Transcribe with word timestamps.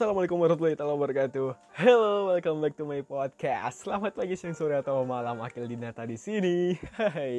Assalamualaikum 0.00 0.40
warahmatullahi 0.40 0.80
wabarakatuh. 0.80 1.76
Hello, 1.76 2.32
welcome 2.32 2.64
back 2.64 2.72
to 2.72 2.88
my 2.88 3.04
podcast. 3.04 3.84
Selamat 3.84 4.16
pagi, 4.16 4.32
siang, 4.32 4.56
sore 4.56 4.80
atau 4.80 5.04
malam. 5.04 5.36
Akil 5.44 5.68
Dinata 5.68 6.08
di 6.08 6.16
sini. 6.16 6.72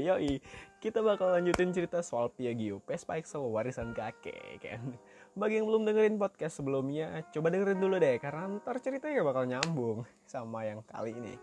Yoi. 0.06 0.38
Kita 0.78 1.02
bakal 1.02 1.34
lanjutin 1.34 1.74
cerita 1.74 2.06
soal 2.06 2.30
Piaggio, 2.30 2.78
Vespa 2.86 3.18
Excel 3.18 3.42
warisan 3.50 3.98
kakek, 3.98 4.62
kan? 4.62 4.94
Bagi 5.34 5.58
yang 5.58 5.74
belum 5.74 5.90
dengerin 5.90 6.22
podcast 6.22 6.62
sebelumnya, 6.62 7.26
coba 7.34 7.50
dengerin 7.50 7.82
dulu 7.82 7.98
deh, 7.98 8.22
karena 8.22 8.46
ntar 8.62 8.78
ceritanya 8.78 9.26
bakal 9.26 9.50
nyambung 9.50 10.06
sama 10.30 10.62
yang 10.62 10.86
kali 10.86 11.18
ini. 11.18 11.42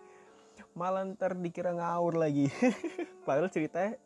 Malah 0.78 1.02
ntar 1.18 1.34
dikira 1.34 1.74
ngawur 1.74 2.14
lagi. 2.14 2.46
Padahal 3.26 3.50
ceritanya 3.50 3.98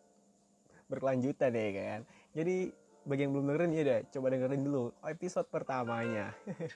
berkelanjutan 0.89 1.53
deh, 1.53 1.69
kan? 1.77 2.01
Jadi 2.33 2.73
bagi 3.03 3.27
yang 3.27 3.35
belum 3.35 3.47
dengerin 3.51 3.73
ya 3.75 3.83
deh 3.83 4.01
coba 4.15 4.27
dengerin 4.31 4.63
dulu 4.63 4.95
episode 5.07 5.49
pertamanya. 5.51 6.35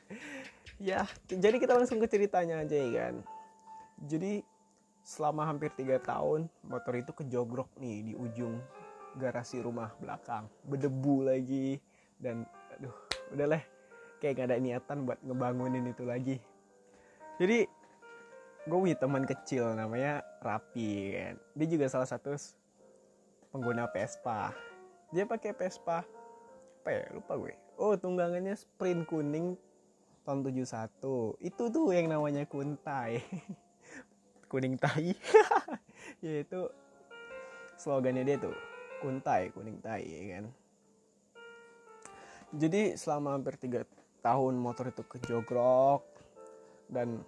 Ya 0.77 1.09
jadi 1.25 1.57
kita 1.57 1.73
langsung 1.73 1.97
ke 1.97 2.05
ceritanya 2.05 2.61
aja 2.61 2.77
ya 2.77 2.91
kan? 2.93 3.25
Jadi 4.05 4.45
selama 5.01 5.49
hampir 5.49 5.73
tiga 5.73 5.97
tahun 5.97 6.53
motor 6.69 7.01
itu 7.01 7.17
kejogrok 7.17 7.73
nih 7.81 8.13
di 8.13 8.13
ujung 8.13 8.61
garasi 9.17 9.65
rumah 9.65 9.97
belakang. 9.97 10.45
Berdebu 10.69 11.33
lagi 11.33 11.81
dan 12.21 12.45
aduh 12.77 12.93
udah 13.33 13.57
lah 13.57 13.63
kayak 14.21 14.37
gak 14.37 14.47
ada 14.53 14.61
niatan 14.61 15.09
buat 15.09 15.17
ngebangunin 15.25 15.89
itu 15.89 16.05
lagi. 16.05 16.37
Jadi 17.41 17.65
gue 18.69 18.77
punya 18.77 19.01
teman 19.01 19.25
kecil 19.25 19.73
namanya 19.73 20.21
Rapi 20.45 20.93
kan? 21.17 21.35
Dia 21.57 21.67
juga 21.73 21.89
salah 21.89 22.05
satu 22.05 22.37
pengguna 23.49 23.89
Vespa. 23.89 24.53
Dia 25.09 25.25
pakai 25.25 25.57
Vespa 25.57 26.05
apa 26.87 27.03
ya? 27.03 27.11
Lupa 27.11 27.35
gue. 27.35 27.55
Oh 27.83 27.99
tunggangannya 27.99 28.55
sprint 28.55 29.11
kuning 29.11 29.59
tahun 30.23 30.47
71 30.47 31.03
itu 31.43 31.63
tuh 31.67 31.91
yang 31.91 32.07
namanya 32.07 32.47
kuntai 32.47 33.27
kuning 34.51 34.79
tai. 34.79 35.11
Yaitu 36.23 36.71
slogannya 37.75 38.23
dia 38.23 38.39
tuh 38.39 38.55
kuntai 39.03 39.51
kuning 39.51 39.83
tai 39.83 40.07
ya 40.07 40.39
kan? 40.39 40.45
Jadi 42.55 42.95
selama 42.95 43.35
hampir 43.35 43.59
tiga 43.59 43.83
tahun 44.23 44.55
motor 44.55 44.95
itu 44.95 45.03
kejogrok 45.03 46.07
dan 46.87 47.19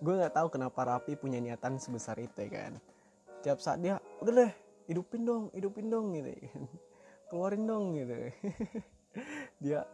gue 0.00 0.14
nggak 0.24 0.32
tahu 0.32 0.48
kenapa 0.48 0.88
Rapi 0.88 1.20
punya 1.20 1.36
niatan 1.36 1.76
sebesar 1.76 2.16
itu 2.16 2.48
ya 2.48 2.64
kan? 2.64 2.72
Tiap 3.44 3.60
saat 3.60 3.84
dia 3.84 4.00
udah 4.24 4.32
deh 4.32 4.52
hidupin 4.88 5.28
dong 5.28 5.52
hidupin 5.52 5.92
dong 5.92 6.16
gitu 6.16 6.32
ya 6.32 6.40
kan 6.48 6.64
keluarin 7.28 7.68
dong 7.68 7.96
gitu. 7.96 8.14
Dia 9.62 9.84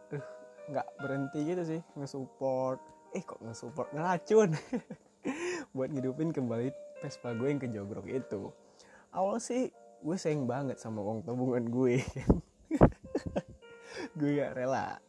nggak 0.65 0.87
berhenti 0.97 1.39
gitu 1.45 1.63
sih 1.63 1.81
nge-support. 1.99 2.79
Eh 3.13 3.21
kok 3.21 3.39
nge-support? 3.43 3.93
Ngeracun. 3.93 4.55
Buat 5.75 5.89
ngidupin 5.91 6.31
kembali 6.31 6.71
Vespa 7.03 7.35
gue 7.35 7.47
yang 7.51 7.61
kejogrok 7.61 8.07
itu. 8.09 8.49
Awal 9.13 9.37
sih 9.43 9.69
gue 10.01 10.17
sayang 10.17 10.47
banget 10.47 10.79
sama 10.79 11.03
uang 11.03 11.23
tabungan 11.23 11.65
gue. 11.67 12.01
Gue 14.15 14.39
gak 14.39 14.59
rela 14.59 14.99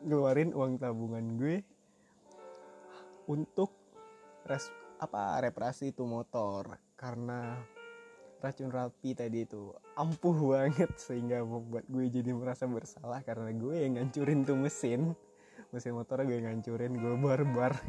ngeluarin 0.00 0.56
uang 0.56 0.80
tabungan 0.80 1.36
gue 1.36 1.60
untuk 3.28 3.74
res 4.46 4.72
apa 4.98 5.42
reparasi 5.42 5.92
itu 5.94 6.06
motor. 6.06 6.78
Karena 6.98 7.60
racun 8.40 8.72
rapi 8.72 9.12
tadi 9.12 9.44
itu. 9.44 9.70
Ampuh 9.94 10.36
banget 10.56 10.90
sehingga 10.96 11.44
membuat 11.44 11.84
gue 11.86 12.08
jadi 12.08 12.32
merasa 12.32 12.64
bersalah 12.64 13.20
karena 13.20 13.52
gue 13.52 13.74
yang 13.76 13.92
ngancurin 14.00 14.42
tuh 14.48 14.56
mesin. 14.56 15.12
Mesin 15.70 15.94
motor 15.94 16.24
gue 16.24 16.40
ngancurin 16.40 16.96
gue 16.96 17.14
barbar. 17.20 17.76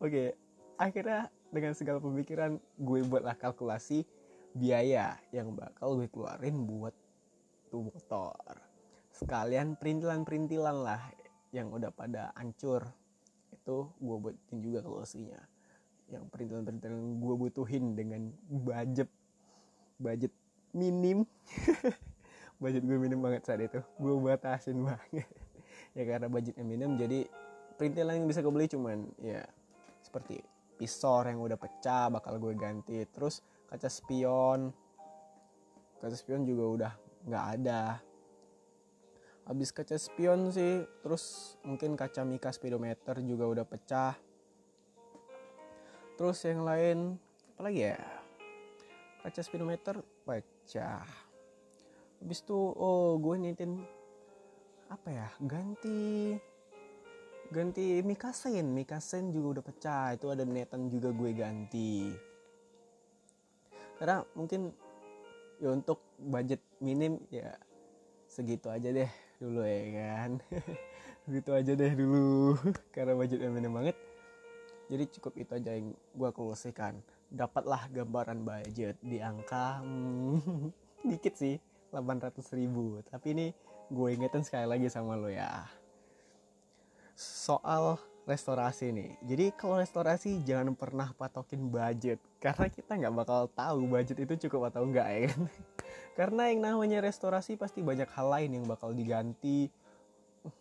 okay, 0.00 0.28
akhirnya 0.78 1.28
dengan 1.50 1.74
segala 1.74 1.98
pemikiran 1.98 2.56
gue 2.78 3.00
buatlah 3.04 3.36
kalkulasi 3.36 4.06
biaya 4.56 5.18
yang 5.34 5.52
bakal 5.52 5.98
gue 5.98 6.08
keluarin 6.08 6.64
buat 6.64 6.94
tuh 7.68 7.90
motor. 7.90 8.38
Sekalian 9.10 9.74
perintilan-perintilan 9.76 10.76
lah 10.86 11.02
yang 11.50 11.72
udah 11.74 11.90
pada 11.90 12.30
hancur. 12.38 12.86
Itu 13.50 13.90
gue 13.98 14.16
buatin 14.16 14.58
juga 14.62 14.86
kalkulasinya 14.86 15.55
yang 16.10 16.30
perintilan-perintilan 16.30 17.18
gue 17.18 17.34
butuhin 17.34 17.98
dengan 17.98 18.30
budget 18.46 19.10
budget 19.98 20.32
minim. 20.76 21.24
Budget 22.62 22.88
gue 22.88 22.96
minim 22.96 23.20
banget 23.20 23.44
saat 23.44 23.60
itu. 23.60 23.80
Gue 24.00 24.14
batasin 24.20 24.80
banget. 24.84 25.28
Ya 25.96 26.04
karena 26.04 26.28
budgetnya 26.28 26.60
minim 26.60 27.00
jadi 27.00 27.24
perintilan 27.80 28.20
yang 28.20 28.28
bisa 28.28 28.44
gue 28.44 28.52
beli 28.52 28.68
cuman 28.68 29.08
ya 29.16 29.40
seperti 30.04 30.44
pisor 30.76 31.24
yang 31.24 31.40
udah 31.40 31.56
pecah 31.56 32.12
bakal 32.12 32.36
gue 32.36 32.52
ganti. 32.52 33.00
Terus 33.08 33.40
kaca 33.64 33.88
spion. 33.88 34.76
Kaca 36.00 36.12
spion 36.12 36.44
juga 36.44 36.64
udah 36.68 36.92
nggak 37.28 37.44
ada. 37.60 37.96
Habis 39.48 39.72
kaca 39.72 39.96
spion 39.96 40.52
sih 40.52 40.84
terus 41.00 41.56
mungkin 41.64 41.96
kaca 41.96 42.28
mika 42.28 42.52
speedometer 42.52 43.16
juga 43.24 43.48
udah 43.48 43.64
pecah 43.64 44.16
terus 46.16 46.40
yang 46.48 46.64
lain 46.64 47.20
apa 47.56 47.60
lagi 47.68 47.80
ya? 47.92 48.00
Kaca 49.22 49.40
speedometer 49.44 50.00
pecah 50.24 51.04
habis 52.16 52.40
itu 52.40 52.56
oh 52.56 53.20
gue 53.20 53.36
nitin 53.36 53.84
apa 54.88 55.08
ya? 55.12 55.28
Ganti 55.44 56.34
ganti 57.46 58.02
mikasen 58.02 58.66
mikasen 58.72 59.30
juga 59.30 59.60
udah 59.60 59.64
pecah. 59.64 60.06
Itu 60.16 60.32
ada 60.32 60.42
netan 60.42 60.88
juga 60.88 61.12
gue 61.12 61.30
ganti. 61.36 62.12
Karena 64.00 64.24
mungkin 64.36 64.72
ya 65.56 65.72
untuk 65.72 66.04
budget 66.20 66.60
minim 66.84 67.16
ya 67.32 67.56
segitu 68.28 68.68
aja 68.68 68.92
deh 68.92 69.10
dulu 69.40 69.64
ya 69.64 69.84
kan. 69.96 70.30
Segitu 71.26 71.50
aja 71.52 71.72
deh 71.74 71.92
dulu. 71.92 72.56
Karena 72.94 73.12
budgetnya 73.16 73.50
minim 73.52 73.72
banget 73.72 73.96
jadi 74.86 75.04
cukup 75.18 75.34
itu 75.38 75.52
aja 75.58 75.74
yang 75.74 75.90
gue 75.94 76.30
kelusikan 76.30 76.98
dapatlah 77.26 77.90
gambaran 77.90 78.46
budget 78.46 78.94
di 79.02 79.18
angka 79.18 79.82
hmm, 79.82 80.70
dikit 81.10 81.34
sih 81.34 81.58
800 81.90 82.58
ribu. 82.58 83.02
Tapi 83.06 83.26
ini 83.34 83.46
gue 83.90 84.08
ingetin 84.14 84.42
sekali 84.42 84.66
lagi 84.66 84.86
sama 84.90 85.14
lo 85.14 85.30
ya. 85.30 85.66
Soal 87.16 87.96
restorasi 88.26 88.90
nih. 88.90 89.10
Jadi 89.22 89.46
kalau 89.54 89.78
restorasi 89.78 90.42
jangan 90.42 90.74
pernah 90.74 91.14
patokin 91.14 91.70
budget. 91.70 92.18
Karena 92.42 92.66
kita 92.68 92.98
nggak 92.98 93.14
bakal 93.14 93.46
tahu 93.54 93.80
budget 93.86 94.18
itu 94.26 94.46
cukup 94.46 94.74
atau 94.74 94.84
enggak 94.84 95.08
ya 95.08 95.20
kan? 95.30 95.42
Karena 96.18 96.42
yang 96.50 96.60
namanya 96.64 96.98
restorasi 97.00 97.54
pasti 97.56 97.80
banyak 97.80 98.10
hal 98.12 98.28
lain 98.28 98.50
yang 98.60 98.64
bakal 98.66 98.90
diganti. 98.90 99.70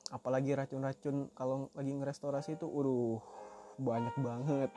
Apalagi 0.10 0.54
racun-racun 0.54 1.30
kalau 1.38 1.70
lagi 1.78 1.94
ngerestorasi 1.94 2.58
itu 2.58 2.66
udah 2.66 3.22
banyak 3.80 4.16
banget. 4.20 4.72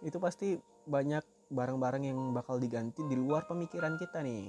Itu 0.00 0.16
pasti 0.20 0.56
banyak 0.88 1.50
barang-barang 1.50 2.02
yang 2.06 2.18
bakal 2.30 2.56
diganti 2.56 3.02
di 3.04 3.18
luar 3.18 3.44
pemikiran 3.44 3.98
kita 3.98 4.22
nih. 4.22 4.48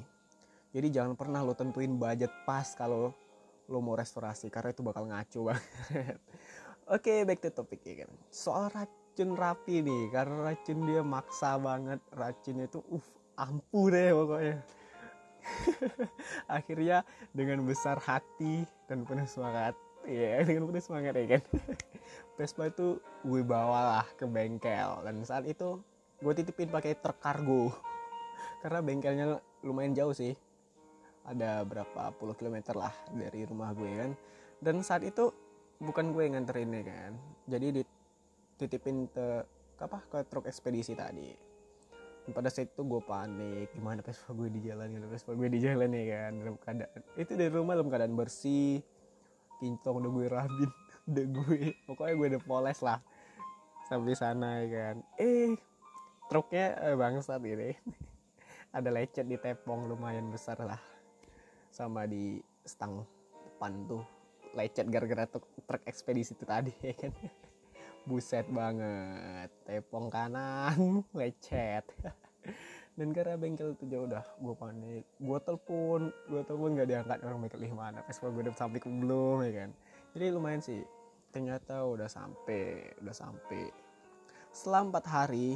Jadi 0.71 0.87
jangan 0.93 1.19
pernah 1.19 1.43
lo 1.43 1.51
tentuin 1.51 1.91
budget 1.97 2.31
pas 2.47 2.63
kalau 2.77 3.11
lo 3.67 3.79
mau 3.79 3.95
restorasi 3.95 4.47
karena 4.47 4.71
itu 4.71 4.83
bakal 4.83 5.09
ngaco 5.09 5.39
banget. 5.51 6.17
Oke 6.91 7.07
okay, 7.07 7.19
back 7.27 7.39
to 7.43 7.51
topic 7.51 7.83
ya 7.83 8.05
kan. 8.05 8.11
Soal 8.31 8.71
racun 8.71 9.35
rapi 9.35 9.83
nih 9.83 10.11
karena 10.11 10.51
racun 10.51 10.79
dia 10.87 11.01
maksa 11.03 11.59
banget. 11.59 11.99
Racunnya 12.15 12.65
itu 12.71 12.79
uh 12.87 13.07
ampuh 13.35 13.87
deh 13.91 14.11
pokoknya. 14.15 14.57
Akhirnya 16.57 16.97
dengan 17.33 17.65
besar 17.65 17.97
hati 17.97 18.63
dan 18.85 19.03
penuh 19.03 19.25
semangat 19.25 19.73
ya 20.05 20.41
yeah, 20.41 20.43
dengan 20.47 20.69
penuh 20.69 20.83
semangat 20.83 21.13
ya 21.17 21.37
kan? 21.37 21.41
Vespa 22.37 22.69
itu 22.69 22.97
gue 23.21 23.41
bawa 23.45 23.79
lah 24.01 24.07
ke 24.17 24.25
bengkel. 24.25 25.05
Dan 25.05 25.21
saat 25.21 25.45
itu 25.45 25.81
gue 26.21 26.33
titipin 26.33 26.69
pakai 26.69 26.97
truk 26.97 27.17
kargo. 27.21 27.69
Karena 28.61 28.79
bengkelnya 28.81 29.25
lumayan 29.65 29.93
jauh 29.93 30.13
sih. 30.13 30.33
Ada 31.21 31.61
berapa 31.61 32.17
puluh 32.17 32.33
kilometer 32.33 32.73
lah 32.73 32.93
dari 33.13 33.45
rumah 33.45 33.73
gue 33.77 33.91
kan? 33.93 34.11
Dan 34.57 34.81
saat 34.81 35.05
itu 35.05 35.29
bukan 35.77 36.13
gue 36.13 36.25
yang 36.25 36.33
nganterinnya 36.37 36.81
kan? 36.81 37.11
Jadi 37.45 37.81
dititipin 37.81 39.05
ke 39.09 39.45
apa? 39.81 40.01
Ke 40.09 40.25
truk 40.25 40.49
ekspedisi 40.49 40.97
tadi. 40.97 41.29
Dan 42.25 42.37
pada 42.37 42.49
saat 42.53 42.69
itu 42.69 42.81
gue 42.85 43.01
panik 43.01 43.73
gimana 43.73 44.01
Vespa 44.05 44.33
gue 44.33 44.49
di 44.49 44.61
jalan 44.61 44.93
gitu 44.93 45.07
Vespa 45.09 45.31
gue 45.33 45.49
di 45.49 45.59
jalan 45.61 45.89
ya 45.89 46.05
kan? 46.09 46.31
Dalam 46.37 46.55
keadaan 46.57 47.01
itu 47.17 47.31
dari 47.33 47.51
rumah 47.53 47.73
dalam 47.77 47.89
keadaan 47.89 48.13
bersih 48.13 48.81
kincong 49.61 50.01
udah 50.01 50.11
gue 50.11 50.27
rabin 50.27 50.71
udah 51.13 51.25
gue 51.29 51.59
pokoknya 51.85 52.13
gue 52.17 52.27
udah 52.33 52.43
poles 52.43 52.81
lah 52.81 52.99
sampai 53.91 54.15
sana 54.15 54.63
ya 54.63 54.67
kan. 54.71 54.95
Eh 55.19 55.51
truknya 56.31 56.79
eh, 56.79 56.95
bangsat 56.95 57.43
ini. 57.43 57.75
Ada 58.75 58.87
lecet 58.87 59.27
di 59.27 59.35
tepong 59.35 59.91
lumayan 59.91 60.31
besar 60.31 60.55
lah. 60.63 60.79
Sama 61.67 62.07
di 62.07 62.39
stang 62.63 63.03
depan 63.43 63.83
tuh. 63.91 64.03
Lecet 64.55 64.87
gara-gara 64.87 65.27
truk, 65.27 65.43
truk 65.67 65.83
ekspedisi 65.83 66.39
itu 66.39 66.47
tadi 66.47 66.71
ya 66.87 66.95
kan. 66.95 67.11
Buset 68.07 68.47
banget 68.47 69.51
tepong 69.67 70.07
kanan 70.07 71.03
lecet 71.11 71.83
dan 72.99 73.15
karena 73.15 73.39
bengkel 73.39 73.71
itu 73.71 73.87
jauh 73.87 74.03
udah 74.03 74.23
gue 74.23 74.55
panik. 74.59 75.03
Gue 75.15 75.39
telepon 75.39 76.11
gue 76.27 76.41
telepon 76.43 76.75
gak 76.75 76.89
diangkat 76.91 77.19
orang 77.23 77.39
bengkel 77.39 77.61
di 77.63 77.71
mana 77.71 78.03
pas 78.03 78.15
gue 78.19 78.29
udah 78.29 78.55
sampai 78.55 78.79
ke 78.83 78.89
belum 78.91 79.37
ya 79.47 79.51
kan? 79.63 79.69
Jadi 80.11 80.25
lumayan 80.27 80.59
sih 80.59 80.81
ternyata 81.31 81.87
udah 81.87 82.11
sampai 82.11 82.91
udah 82.99 83.15
sampai. 83.15 83.71
Setelah 84.51 84.91
empat 84.91 85.05
hari 85.07 85.55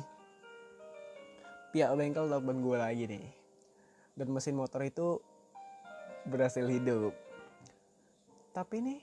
pihak 1.76 1.92
bengkel 1.92 2.32
telepon 2.32 2.64
gue 2.64 2.78
lagi 2.80 3.04
nih. 3.12 3.28
Dan 4.16 4.32
mesin 4.32 4.56
motor 4.56 4.80
itu 4.80 5.20
berhasil 6.24 6.64
hidup. 6.64 7.12
Tapi 8.56 8.80
nih 8.80 9.02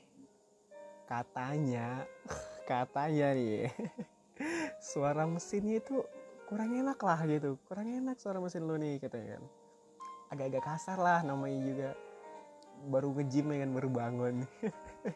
katanya 1.04 2.08
katanya 2.70 3.36
nih 3.36 3.68
suara 4.88 5.28
mesinnya 5.28 5.76
itu 5.76 6.00
kurang 6.52 6.76
enak 6.76 7.00
lah 7.00 7.24
gitu. 7.24 7.56
Kurang 7.64 7.88
enak 7.88 8.20
suara 8.20 8.36
mesin 8.36 8.68
lu 8.68 8.76
nih 8.76 9.00
katanya 9.00 9.40
kan. 9.40 9.44
Agak-agak 10.36 10.64
kasar 10.68 11.00
lah 11.00 11.24
namanya 11.24 11.58
juga. 11.64 11.90
Baru 12.92 13.16
nge-gym 13.16 13.56
ya 13.56 13.64
kan 13.64 13.70
baru 13.72 13.88
bangun. 13.88 14.36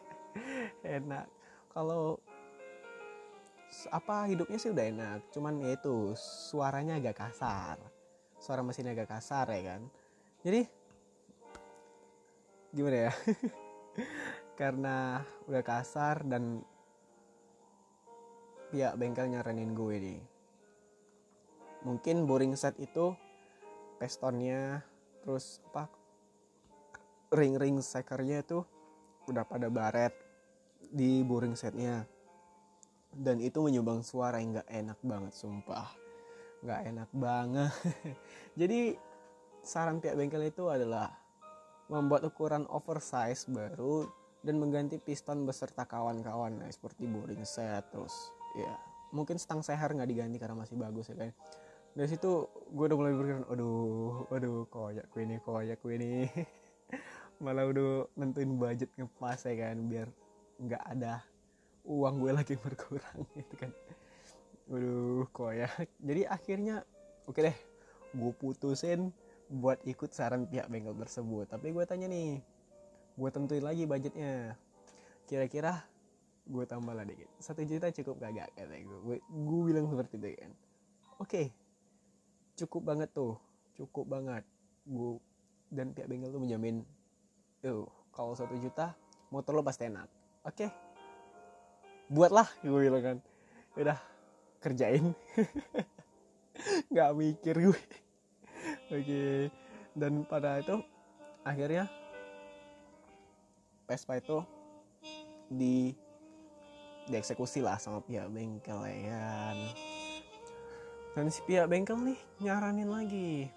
Enak. 0.97 1.29
Kalau 1.69 2.17
apa 3.93 4.25
hidupnya 4.33 4.57
sih 4.57 4.73
udah 4.73 4.85
enak. 4.89 5.19
Cuman 5.29 5.61
ya 5.61 5.77
itu 5.77 6.17
suaranya 6.17 6.97
agak 6.97 7.21
kasar. 7.21 7.77
Suara 8.41 8.65
mesinnya 8.65 8.97
agak 8.97 9.13
kasar 9.13 9.45
ya 9.53 9.77
kan. 9.77 9.81
Jadi 10.41 10.65
gimana 12.73 12.97
ya? 12.97 13.13
Karena 14.59 15.21
udah 15.45 15.61
kasar 15.61 16.25
dan 16.25 16.65
pihak 18.73 18.97
bengkel 18.97 19.29
nyaranin 19.29 19.77
gue 19.77 19.95
nih 20.01 20.36
mungkin 21.85 22.25
boring 22.25 22.57
set 22.57 22.77
itu 22.81 23.13
pistonnya 23.97 24.85
terus 25.21 25.59
apa 25.73 25.89
ring-ring 27.33 27.83
sekernya 27.83 28.45
tuh 28.45 28.63
udah 29.27 29.43
pada 29.43 29.67
baret 29.67 30.15
di 30.87 31.21
boring 31.25 31.57
setnya. 31.57 32.07
Dan 33.11 33.41
itu 33.41 33.59
menyumbang 33.59 34.05
suara 34.05 34.37
yang 34.39 34.61
gak 34.61 34.69
enak 34.69 34.99
banget 35.01 35.33
sumpah. 35.33 35.89
Gak 36.63 36.81
enak 36.85 37.09
banget. 37.11 37.73
Jadi 38.59 38.95
saran 39.65 39.99
pihak 39.99 40.15
bengkel 40.15 40.47
itu 40.47 40.69
adalah 40.71 41.11
membuat 41.91 42.23
ukuran 42.27 42.67
oversize 42.71 43.47
baru 43.47 44.07
dan 44.43 44.59
mengganti 44.59 44.99
piston 44.99 45.43
beserta 45.43 45.83
kawan-kawan 45.83 46.63
nah, 46.63 46.71
seperti 46.71 47.03
boring 47.03 47.43
set 47.47 47.83
terus 47.91 48.31
ya 48.55 48.75
mungkin 49.11 49.39
stang 49.39 49.63
seher 49.63 49.91
nggak 49.91 50.07
diganti 50.07 50.35
karena 50.39 50.55
masih 50.55 50.75
bagus 50.75 51.11
ya 51.11 51.15
kan 51.15 51.31
dari 51.97 52.13
situ 52.13 52.45
gue 52.77 52.85
udah 52.85 52.93
mulai 52.93 53.13
berpikir 53.17 53.41
aduh 53.49 54.29
aduh 54.29 54.69
koyak 54.69 55.09
gue 55.09 55.21
ini 55.25 55.41
koyak 55.41 55.81
gue 55.81 55.93
ini. 55.97 56.29
Malah 57.43 57.65
udah 57.73 58.05
nentuin 58.13 58.53
budget 58.53 58.93
ngepas 59.01 59.49
ya 59.49 59.57
kan 59.57 59.81
biar 59.89 60.05
nggak 60.61 60.83
ada 60.93 61.25
uang 61.89 62.21
gue 62.21 62.31
lagi 62.37 62.53
berkurang 62.53 63.25
gitu 63.41 63.55
kan. 63.57 63.73
Aduh 64.69 65.25
koyak. 65.33 65.73
Jadi 65.97 66.29
akhirnya 66.29 66.85
oke 67.25 67.41
deh 67.41 67.57
gue 68.13 68.31
putusin 68.37 69.09
buat 69.49 69.81
ikut 69.81 70.13
saran 70.13 70.45
pihak 70.45 70.69
bengkel 70.69 70.93
tersebut. 71.01 71.49
Tapi 71.49 71.73
gue 71.73 71.81
tanya 71.89 72.05
nih 72.05 72.37
gue 73.17 73.29
tentuin 73.33 73.65
lagi 73.65 73.89
budgetnya. 73.89 74.53
Kira-kira 75.25 75.81
gue 76.45 76.61
tambah 76.69 76.93
lah 76.93 77.09
dikit. 77.09 77.25
Satu 77.41 77.65
juta 77.65 77.89
cukup 77.89 78.21
gak 78.21 78.37
gak? 78.37 78.49
Kata 78.53 78.85
gue 78.85 79.17
gue, 79.17 79.61
bilang 79.65 79.89
seperti 79.89 80.21
itu 80.21 80.29
kan. 80.45 80.53
Oke 81.17 81.66
cukup 82.57 82.81
banget 82.93 83.09
tuh 83.13 83.37
cukup 83.77 84.09
banget. 84.09 84.43
Gue 84.89 85.21
dan 85.69 85.93
pihak 85.93 86.09
bengkel 86.09 86.33
tuh 86.33 86.41
menjamin 86.41 86.81
tuh 87.61 87.85
kalau 88.09 88.33
satu 88.33 88.57
juta 88.57 88.97
motor 89.29 89.53
lo 89.53 89.61
pasti 89.61 89.85
enak. 89.85 90.09
Oke. 90.43 90.67
Buatlah 92.09 92.49
gue 92.65 92.79
bilang 92.81 93.03
kan. 93.05 93.17
Udah 93.77 94.01
kerjain. 94.57 95.13
Nggak 96.91 97.11
mikir 97.13 97.55
gue 97.55 97.81
oke. 98.89 99.25
Dan 99.93 100.25
pada 100.25 100.57
itu 100.57 100.81
akhirnya 101.45 101.85
Vespa 103.87 104.19
itu 104.19 104.43
di 105.47 105.95
dieksekusi 107.07 107.63
lah 107.63 107.79
sama 107.79 108.03
pihak 108.03 108.27
bengkel 108.27 108.83
ya 108.83 109.15
kan 109.15 109.57
dan 111.17 111.33
si 111.33 111.41
pihak 111.49 111.65
bengkel 111.65 111.97
nih 111.97 112.19
nyaranin 112.45 112.93
lagi. 112.93 113.49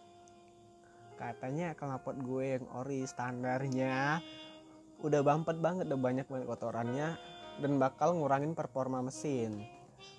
Katanya 1.20 1.76
knalpot 1.76 2.16
gue 2.16 2.56
yang 2.56 2.64
ori 2.72 3.04
standarnya 3.04 4.24
udah 5.04 5.20
bampet 5.20 5.60
banget 5.60 5.84
udah 5.92 6.00
banyak 6.00 6.24
banget 6.24 6.48
kotorannya 6.48 7.20
dan 7.60 7.72
bakal 7.76 8.16
ngurangin 8.16 8.56
performa 8.56 9.04
mesin. 9.04 9.60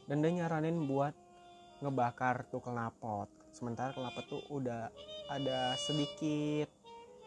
Dan 0.05 0.21
dia 0.21 0.45
nyaranin 0.45 0.85
buat 0.85 1.17
ngebakar 1.81 2.45
tuh 2.53 2.61
knalpot. 2.61 3.25
Sementara 3.49 3.89
knalpot 3.97 4.25
tuh 4.29 4.45
udah 4.53 4.93
ada 5.25 5.73
sedikit. 5.81 6.69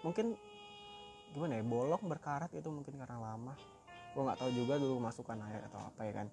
Mungkin 0.07 0.39
gimana 1.35 1.59
ya 1.59 1.67
bolong 1.67 2.07
berkarat 2.07 2.55
itu 2.55 2.71
mungkin 2.71 3.03
karena 3.03 3.19
lama. 3.19 3.59
Gue 4.15 4.23
nggak 4.23 4.39
tahu 4.39 4.51
juga 4.55 4.79
dulu 4.79 5.03
masukkan 5.03 5.43
air 5.51 5.67
atau 5.67 5.83
apa 5.83 6.07
ya 6.07 6.23
kan 6.23 6.31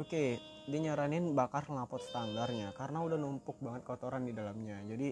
oke 0.00 0.24
dia 0.62 0.78
nyaranin 0.78 1.34
bakar 1.34 1.66
knalpot 1.66 1.98
standarnya 1.98 2.70
karena 2.78 3.02
udah 3.02 3.18
numpuk 3.18 3.58
banget 3.58 3.82
kotoran 3.82 4.22
di 4.22 4.32
dalamnya. 4.34 4.78
Jadi 4.86 5.10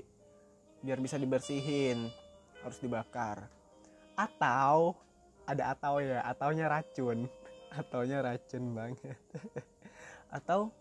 biar 0.81 0.99
bisa 1.03 1.19
dibersihin 1.19 2.07
harus 2.63 2.79
dibakar. 2.79 3.51
Atau 4.15 4.95
ada 5.49 5.75
atau 5.75 5.99
ya 5.99 6.23
ataunya 6.23 6.71
racun. 6.71 7.27
Ataunya 7.81 8.19
racun 8.23 8.75
banget. 8.75 9.19
Atau 10.37 10.75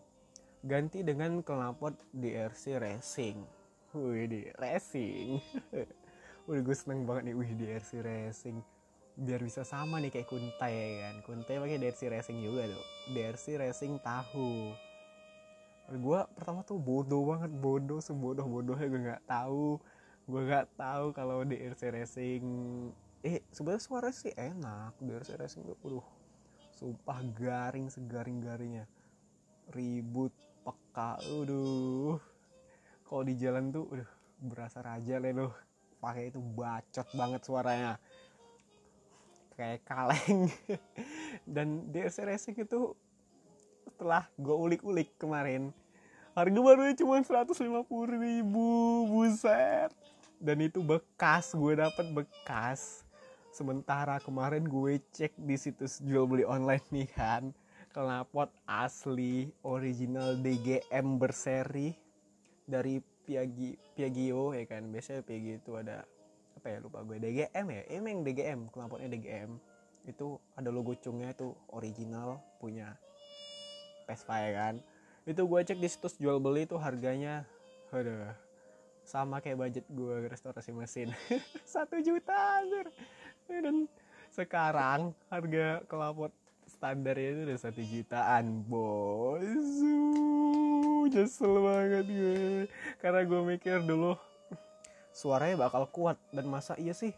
ganti 0.62 1.02
dengan 1.06 1.42
knalpot 1.42 1.94
DRC 2.14 2.78
Racing. 2.78 3.38
Wih 3.94 4.26
di 4.30 4.42
racing. 4.54 5.38
Udah 6.50 6.62
gue 6.62 6.76
seneng 6.78 7.06
banget 7.06 7.30
nih. 7.30 7.36
Wih 7.38 7.52
DRC 7.58 8.02
Racing 8.02 8.58
biar 9.20 9.44
bisa 9.44 9.68
sama 9.68 10.00
nih 10.00 10.08
kayak 10.08 10.28
Kuntai 10.28 10.72
ya 10.72 10.88
kan? 11.04 11.14
Kuntai 11.20 11.60
pakai 11.60 11.76
DRC 11.76 12.08
Racing 12.08 12.40
juga 12.40 12.72
tuh. 12.72 12.84
DRC 13.12 13.60
Racing 13.60 14.00
tahu. 14.00 14.72
Gue 15.90 16.20
pertama 16.32 16.64
tuh 16.64 16.80
bodoh 16.80 17.28
banget 17.28 17.52
bodoh 17.52 18.00
sebodoh 18.00 18.48
bodohnya 18.48 18.86
gue 18.88 19.00
nggak 19.12 19.24
tahu. 19.28 19.76
Gue 20.24 20.40
nggak 20.48 20.72
tahu 20.80 21.12
kalau 21.12 21.44
DRC 21.44 21.92
Racing 21.92 22.44
eh 23.20 23.44
sebenarnya 23.52 23.82
suara 23.84 24.08
sih 24.08 24.32
enak. 24.32 24.96
DRC 24.96 25.36
Racing 25.36 25.68
tuh 25.68 25.76
udah 25.84 26.06
sumpah 26.80 27.20
garing 27.36 27.92
segaring 27.92 28.40
garingnya 28.40 28.88
ribut 29.76 30.32
peka 30.64 31.20
udah 31.28 32.16
kalau 33.04 33.22
di 33.28 33.36
jalan 33.36 33.68
tuh 33.68 33.84
udah 33.84 34.08
berasa 34.40 34.80
raja 34.80 35.20
loh 35.20 35.52
pakai 36.00 36.32
itu 36.32 36.40
bacot 36.40 37.04
banget 37.12 37.44
suaranya 37.44 38.00
kayak 39.60 39.84
kaleng. 39.84 40.48
Dan 41.54 41.92
DRC 41.92 42.24
Racing 42.24 42.56
itu 42.64 42.96
setelah 43.84 44.24
gue 44.40 44.56
ulik-ulik 44.56 45.12
kemarin 45.20 45.76
harga 46.32 46.60
barunya 46.62 46.96
cuma 46.96 47.20
150 47.20 47.60
ribu 48.16 48.68
buset. 49.12 49.92
Dan 50.40 50.64
itu 50.64 50.80
bekas 50.80 51.52
gue 51.52 51.76
dapet 51.76 52.08
bekas. 52.16 53.04
Sementara 53.52 54.16
kemarin 54.24 54.64
gue 54.64 54.96
cek 55.12 55.36
di 55.36 55.60
situs 55.60 56.00
jual 56.00 56.24
beli 56.24 56.48
online 56.48 56.86
nih 56.88 57.10
kan 57.12 57.52
knalpot 57.90 58.54
asli 58.70 59.50
original 59.66 60.38
DGM 60.38 61.18
berseri 61.18 61.90
dari 62.62 63.02
Piagi 63.02 63.74
Piagio 63.98 64.54
ya 64.54 64.64
kan. 64.70 64.88
Biasanya 64.88 65.26
Piagio 65.26 65.58
itu 65.58 65.72
ada 65.76 66.06
apa 66.60 66.76
ya 66.76 66.78
lupa 66.84 67.00
gue. 67.00 67.16
DGM 67.16 67.66
ya? 67.72 67.82
Emang 67.88 68.20
DGM 68.20 68.68
knalpotnya 68.68 69.08
DGM 69.08 69.56
itu 70.04 70.36
ada 70.52 70.68
logo 70.68 70.92
cungnya 70.92 71.32
itu 71.32 71.56
original 71.72 72.44
punya 72.60 73.00
Vespa 74.04 74.36
ya 74.44 74.50
kan. 74.52 74.74
Itu 75.24 75.48
gue 75.48 75.60
cek 75.64 75.80
di 75.80 75.88
situs 75.88 76.20
jual 76.20 76.36
beli 76.36 76.68
itu 76.68 76.76
harganya 76.76 77.48
aduh 77.88 78.28
sama 79.08 79.40
kayak 79.40 79.56
budget 79.56 79.86
gue 79.88 80.28
restorasi 80.28 80.76
mesin. 80.76 81.08
Satu 81.64 81.96
juta 82.04 82.60
anjir. 82.60 82.92
Dan 83.48 83.88
sekarang 84.28 85.16
harga 85.32 85.80
kelapot 85.88 86.30
standarnya 86.68 87.28
itu 87.34 87.40
udah 87.50 87.58
satu 87.58 87.82
jutaan 87.82 88.62
bos. 88.62 89.42
Nyesel 91.10 91.54
banget 91.58 92.06
gue. 92.06 92.70
Karena 93.02 93.26
gue 93.26 93.40
mikir 93.42 93.82
dulu 93.82 94.14
suaranya 95.10 95.66
bakal 95.68 95.86
kuat. 95.90 96.16
Dan 96.30 96.46
masa 96.50 96.78
iya 96.78 96.94
sih? 96.94 97.14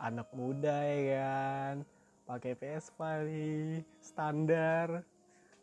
Anak 0.00 0.28
muda 0.34 0.84
ya 0.84 1.14
kan? 1.16 1.76
Pakai 2.24 2.56
Vespa 2.56 3.22
nih 3.24 3.84
standar. 4.00 5.04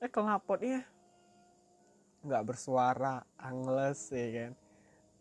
Eh 0.01 0.09
knalpotnya 0.09 0.85
nggak 2.21 2.45
bersuara 2.53 3.25
angles 3.41 4.13
ya 4.13 4.27
kan? 4.29 4.51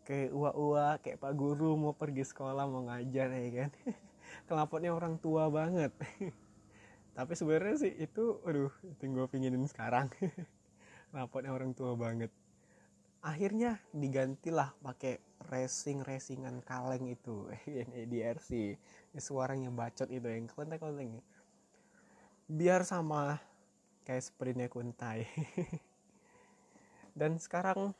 Kayak 0.05 0.29
ua-ua 0.33 0.97
kayak 1.01 1.21
pak 1.21 1.33
guru 1.33 1.77
mau 1.77 1.93
pergi 1.93 2.25
sekolah 2.25 2.65
mau 2.65 2.85
ngajar 2.89 3.29
ya 3.29 3.49
kan? 3.65 3.69
Knalpotnya 4.49 4.93
orang 4.93 5.17
tua 5.17 5.49
banget. 5.49 5.91
Tapi 7.17 7.33
sebenarnya 7.35 7.75
sih 7.77 7.93
itu 7.97 8.41
aduh 8.45 8.71
itu 8.85 9.03
gue 9.09 9.25
pinginin 9.29 9.65
sekarang. 9.65 10.09
Knalpotnya 11.13 11.53
orang 11.53 11.73
tua 11.73 11.97
banget 11.97 12.29
akhirnya 13.21 13.77
digantilah 13.93 14.73
pakai 14.81 15.21
racing 15.49 16.01
racingan 16.01 16.61
kaleng 16.65 17.09
itu 17.09 17.49
yang 17.77 17.89
ADRC 17.89 18.77
suaranya 19.17 19.69
bacot 19.69 20.09
itu 20.09 20.25
yang 20.25 20.49
kelenteng 20.49 20.81
kelenteng 20.81 21.11
biar 22.51 22.83
sama 22.83 23.39
kayak 24.03 24.27
sprintnya 24.27 24.67
kuntai. 24.67 25.23
Dan 27.19 27.39
sekarang 27.39 27.95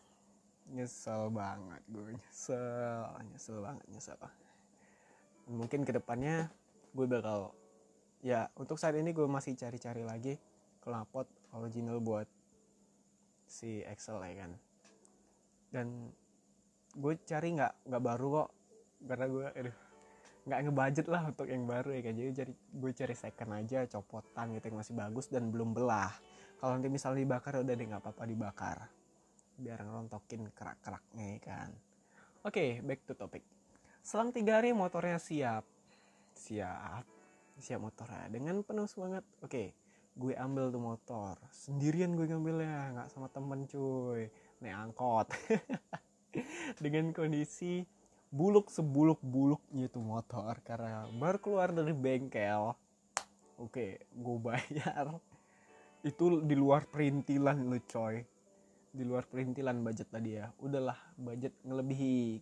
nyesel 0.71 1.27
banget 1.35 1.83
gue 1.91 2.15
nyesel 2.15 3.03
nyesel 3.27 3.57
banget 3.59 3.85
nyesel 3.91 4.19
mungkin 5.51 5.83
ke 5.83 5.91
depannya 5.91 6.47
gue 6.95 7.05
bakal 7.11 7.51
ya 8.23 8.47
untuk 8.55 8.79
saat 8.79 8.95
ini 8.95 9.11
gue 9.11 9.27
masih 9.27 9.57
cari-cari 9.59 10.07
lagi 10.07 10.39
kelapot 10.79 11.27
original 11.51 11.99
buat 11.99 12.23
si 13.51 13.83
Excel 13.83 14.23
ya 14.23 14.47
kan 14.47 14.51
dan 15.71 16.11
gue 16.91 17.13
cari 17.23 17.55
nggak 17.55 17.87
nggak 17.87 18.03
baru 18.03 18.27
kok. 18.43 18.49
Karena 19.01 19.25
gue 19.25 19.45
aduh 19.49 19.77
nggak 20.41 20.59
ngebudget 20.67 21.07
lah 21.07 21.21
untuk 21.31 21.47
yang 21.47 21.63
baru 21.65 21.89
ya 21.95 22.01
kan. 22.03 22.13
Jadi 22.13 22.31
cari 22.35 22.53
gue 22.53 22.91
cari 22.91 23.15
second 23.15 23.51
aja 23.55 23.79
copotan 23.87 24.45
gitu 24.53 24.65
yang 24.69 24.77
masih 24.83 24.93
bagus 24.93 25.25
dan 25.31 25.49
belum 25.49 25.71
belah. 25.71 26.11
Kalau 26.59 26.77
nanti 26.77 26.93
misalnya 26.93 27.25
dibakar 27.25 27.63
udah 27.63 27.73
deh 27.73 27.87
nggak 27.87 28.03
apa-apa 28.03 28.23
dibakar. 28.27 28.77
Biar 29.57 29.79
ngerontokin 29.81 30.51
kerak-keraknya 30.53 31.25
ya 31.25 31.39
kan. 31.41 31.69
Oke 32.41 32.53
okay, 32.53 32.69
back 32.83 33.01
to 33.07 33.13
topic. 33.15 33.41
Selang 34.01 34.33
tiga 34.33 34.59
hari 34.61 34.75
motornya 34.75 35.17
siap. 35.17 35.65
Siap. 36.33 37.05
Siap 37.61 37.79
motornya. 37.81 38.29
Dengan 38.29 38.65
penuh 38.65 38.89
semangat. 38.89 39.21
Oke 39.41 39.49
okay, 39.49 39.67
gue 40.17 40.33
ambil 40.33 40.73
tuh 40.73 40.81
motor. 40.81 41.37
Sendirian 41.53 42.17
gue 42.17 42.25
ngambilnya. 42.25 42.97
Nggak 42.97 43.07
sama 43.13 43.29
temen 43.29 43.69
cuy 43.69 44.29
naik 44.61 44.77
angkot 44.77 45.27
dengan 46.83 47.11
kondisi 47.11 47.83
buluk 48.31 48.71
sebuluk 48.71 49.19
buluknya 49.19 49.91
tuh 49.91 49.99
motor 49.99 50.55
karena 50.63 51.03
baru 51.19 51.37
keluar 51.41 51.75
dari 51.75 51.91
bengkel 51.91 52.71
oke 53.61 53.87
gue 54.01 54.37
bayar. 54.41 55.21
Itu 56.01 56.41
di 56.41 56.57
luar 56.57 56.89
perintilan 56.89 57.61
lu 57.61 57.77
coy. 57.85 58.25
Di 58.91 59.03
luar 59.05 59.29
perintilan 59.29 59.77
budget 59.85 60.09
tadi 60.09 60.35
ya. 60.35 60.49
Udahlah 60.57 60.97
budget 61.13 61.53
ngelebihi. 61.61 62.41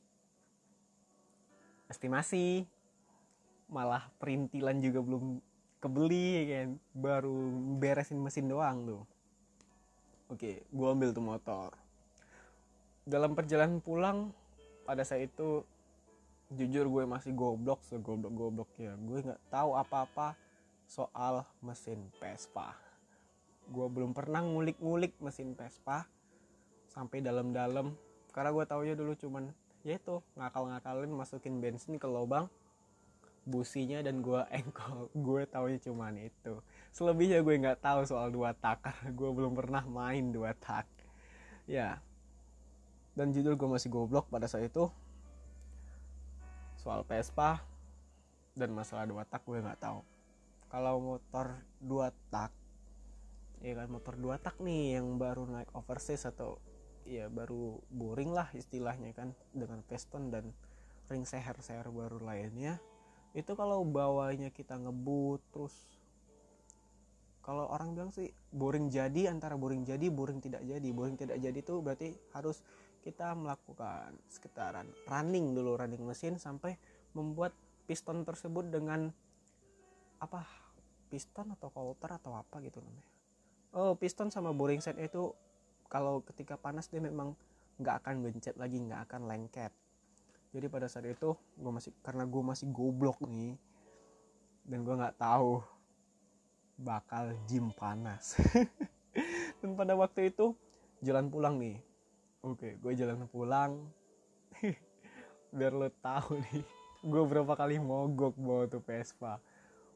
Estimasi. 1.92 2.64
Malah 3.70 4.08
perintilan 4.18 4.80
juga 4.80 5.04
belum 5.04 5.44
kebeli 5.84 6.26
ya 6.40 6.44
kan? 6.48 6.68
Baru 6.96 7.52
beresin 7.78 8.18
mesin 8.24 8.48
doang 8.48 8.88
tuh. 8.88 9.04
Oke 10.32 10.64
gue 10.72 10.88
ambil 10.88 11.12
tuh 11.12 11.26
motor 11.26 11.79
dalam 13.10 13.34
perjalanan 13.34 13.82
pulang 13.82 14.30
pada 14.86 15.02
saat 15.02 15.26
itu 15.26 15.66
jujur 16.54 16.86
gue 16.90 17.04
masih 17.10 17.34
goblok 17.34 17.82
segoblok 17.82 18.34
goblok 18.34 18.70
ya. 18.78 18.94
Gue 19.02 19.26
nggak 19.26 19.42
tahu 19.50 19.74
apa-apa 19.74 20.38
soal 20.86 21.42
mesin 21.66 22.06
Vespa. 22.22 22.78
Gue 23.70 23.90
belum 23.90 24.14
pernah 24.14 24.46
ngulik-ngulik 24.46 25.18
mesin 25.22 25.58
Vespa 25.58 26.06
sampai 26.90 27.26
dalam-dalam. 27.26 27.98
Karena 28.30 28.54
gue 28.54 28.66
taunya 28.70 28.94
dulu 28.94 29.18
cuman 29.18 29.50
ya 29.82 29.98
itu 29.98 30.22
ngakal-ngakalin 30.38 31.10
masukin 31.10 31.58
bensin 31.58 31.98
ke 31.98 32.06
lubang 32.06 32.46
businya 33.50 34.06
dan 34.06 34.22
gue 34.22 34.42
engkol. 34.54 35.10
Gue 35.26 35.50
taunya 35.50 35.82
cuman 35.82 36.22
itu. 36.22 36.62
Selebihnya 36.94 37.42
gue 37.42 37.58
nggak 37.58 37.82
tahu 37.82 38.06
soal 38.06 38.30
dua 38.30 38.54
tak. 38.54 38.86
Gue 39.18 39.34
belum 39.34 39.58
pernah 39.58 39.82
main 39.90 40.30
dua 40.30 40.54
tak. 40.54 40.86
Ya 41.66 41.98
dan 43.18 43.34
judul 43.34 43.58
gue 43.58 43.70
masih 43.70 43.90
goblok 43.90 44.30
pada 44.30 44.46
saat 44.46 44.70
itu. 44.70 44.90
Soal 46.80 47.04
Vespa 47.04 47.64
dan 48.56 48.72
masalah 48.76 49.08
dua 49.08 49.24
tak 49.24 49.44
gue 49.46 49.60
nggak 49.60 49.80
tahu. 49.80 50.00
Kalau 50.70 51.02
motor 51.02 51.60
dua 51.82 52.14
tak 52.30 52.54
ya 53.60 53.76
kan 53.76 53.92
motor 53.92 54.16
dua 54.16 54.40
tak 54.40 54.56
nih 54.64 55.00
yang 55.00 55.20
baru 55.20 55.44
naik 55.44 55.68
overseas 55.76 56.24
atau 56.32 56.64
ya 57.04 57.28
baru 57.28 57.82
boring 57.92 58.32
lah 58.32 58.48
istilahnya 58.56 59.12
kan 59.12 59.36
dengan 59.52 59.84
piston 59.84 60.32
dan 60.32 60.56
ring 61.10 61.26
seher-seher 61.26 61.90
baru 61.90 62.22
lainnya. 62.22 62.78
Itu 63.34 63.58
kalau 63.58 63.84
bawahnya 63.86 64.54
kita 64.54 64.78
ngebut 64.78 65.42
terus 65.52 65.74
kalau 67.50 67.66
orang 67.66 67.98
bilang 67.98 68.12
sih 68.14 68.30
boring 68.54 68.94
jadi 68.94 69.34
antara 69.34 69.58
boring 69.58 69.82
jadi 69.82 70.06
boring 70.14 70.38
tidak 70.38 70.62
jadi. 70.62 70.90
Boring 70.94 71.18
tidak 71.18 71.42
jadi 71.42 71.58
itu 71.58 71.82
berarti 71.82 72.14
harus 72.38 72.62
kita 73.00 73.32
melakukan 73.34 74.16
sekitaran 74.28 74.88
running 75.08 75.56
dulu 75.56 75.80
running 75.80 76.04
mesin 76.04 76.36
sampai 76.36 76.76
membuat 77.16 77.56
piston 77.90 78.22
tersebut 78.28 78.70
dengan 78.70 79.10
apa 80.20 80.44
piston 81.10 81.50
atau 81.56 81.74
coulter 81.74 82.12
atau 82.14 82.38
apa 82.38 82.62
gitu 82.62 82.84
namanya. 82.84 83.08
Oh 83.74 83.98
piston 83.98 84.30
sama 84.30 84.54
boring 84.54 84.84
set 84.84 85.00
itu 85.02 85.34
kalau 85.90 86.22
ketika 86.22 86.60
panas 86.60 86.86
dia 86.86 87.02
memang 87.02 87.34
nggak 87.82 88.06
akan 88.06 88.16
bencet 88.22 88.56
lagi 88.60 88.78
nggak 88.78 89.10
akan 89.10 89.26
lengket. 89.26 89.74
Jadi 90.54 90.66
pada 90.70 90.86
saat 90.86 91.10
itu 91.10 91.34
gue 91.34 91.72
masih 91.72 91.94
karena 92.06 92.28
gue 92.30 92.44
masih 92.46 92.68
goblok 92.70 93.22
nih 93.26 93.58
dan 94.70 94.86
gue 94.86 94.96
nggak 94.98 95.18
tahu 95.18 95.64
bakal 96.78 97.34
gym 97.50 97.74
panas. 97.74 98.38
Dan 99.60 99.76
pada 99.76 99.98
waktu 99.98 100.30
itu 100.30 100.54
jalan 101.02 101.28
pulang 101.28 101.58
nih 101.58 101.89
oke 102.44 102.80
gue 102.80 102.94
jalan 102.96 103.28
pulang. 103.28 103.80
Biar 105.56 105.74
lo 105.74 105.90
tahu 106.00 106.40
nih 106.40 106.64
gue 107.00 107.24
berapa 107.24 107.56
kali 107.56 107.80
mogok 107.80 108.36
bawa 108.36 108.68
tuh 108.68 108.84
Vespa. 108.84 109.40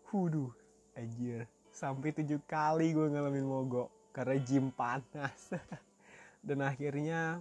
Huduh, 0.08 0.52
anjir. 0.96 1.50
Sampai 1.74 2.14
tujuh 2.14 2.40
kali 2.46 2.94
gue 2.94 3.12
ngalamin 3.12 3.46
mogok 3.46 3.90
karena 4.16 4.36
gym 4.40 4.72
panas. 4.72 5.52
Dan 6.48 6.64
akhirnya 6.64 7.40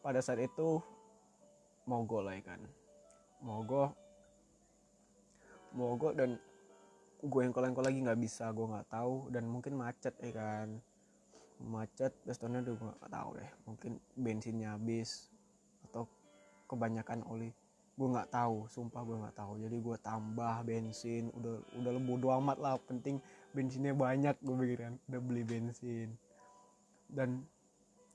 pada 0.00 0.20
saat 0.22 0.40
itu 0.44 0.80
mogok 1.84 2.20
lah 2.24 2.34
ya 2.36 2.42
kan. 2.44 2.60
Mogok 3.44 3.92
mogok 5.76 6.16
dan 6.16 6.40
gue 7.20 7.40
yang 7.44 7.52
koleng 7.52 7.76
lagi 7.76 8.00
nggak 8.00 8.16
bisa 8.16 8.48
gue 8.48 8.64
nggak 8.64 8.88
tahu. 8.88 9.28
Dan 9.28 9.44
mungkin 9.44 9.76
macet 9.76 10.16
ya 10.24 10.32
kan 10.32 10.80
macet 11.62 12.12
pistonnya 12.24 12.60
udah 12.60 12.74
gue 12.76 12.88
nggak 12.92 13.12
tahu 13.12 13.30
deh. 13.40 13.50
Mungkin 13.64 13.92
bensinnya 14.16 14.76
habis 14.76 15.32
atau 15.88 16.04
kebanyakan 16.68 17.24
oli. 17.28 17.50
Gue 17.96 18.08
nggak 18.12 18.28
tahu 18.28 18.68
sumpah 18.68 19.00
gue 19.02 19.16
nggak 19.16 19.36
tahu. 19.36 19.52
Jadi 19.60 19.76
gue 19.80 19.96
tambah 20.04 20.54
bensin 20.68 21.32
udah 21.32 21.56
udah 21.80 21.90
bodo 22.04 22.28
amat 22.42 22.58
lah. 22.60 22.74
Penting 22.84 23.16
bensinnya 23.56 23.96
banyak 23.96 24.36
gue 24.44 24.56
pikir 24.60 24.78
kan. 24.84 24.94
Udah 25.08 25.20
beli 25.20 25.42
bensin. 25.48 26.12
Dan 27.08 27.46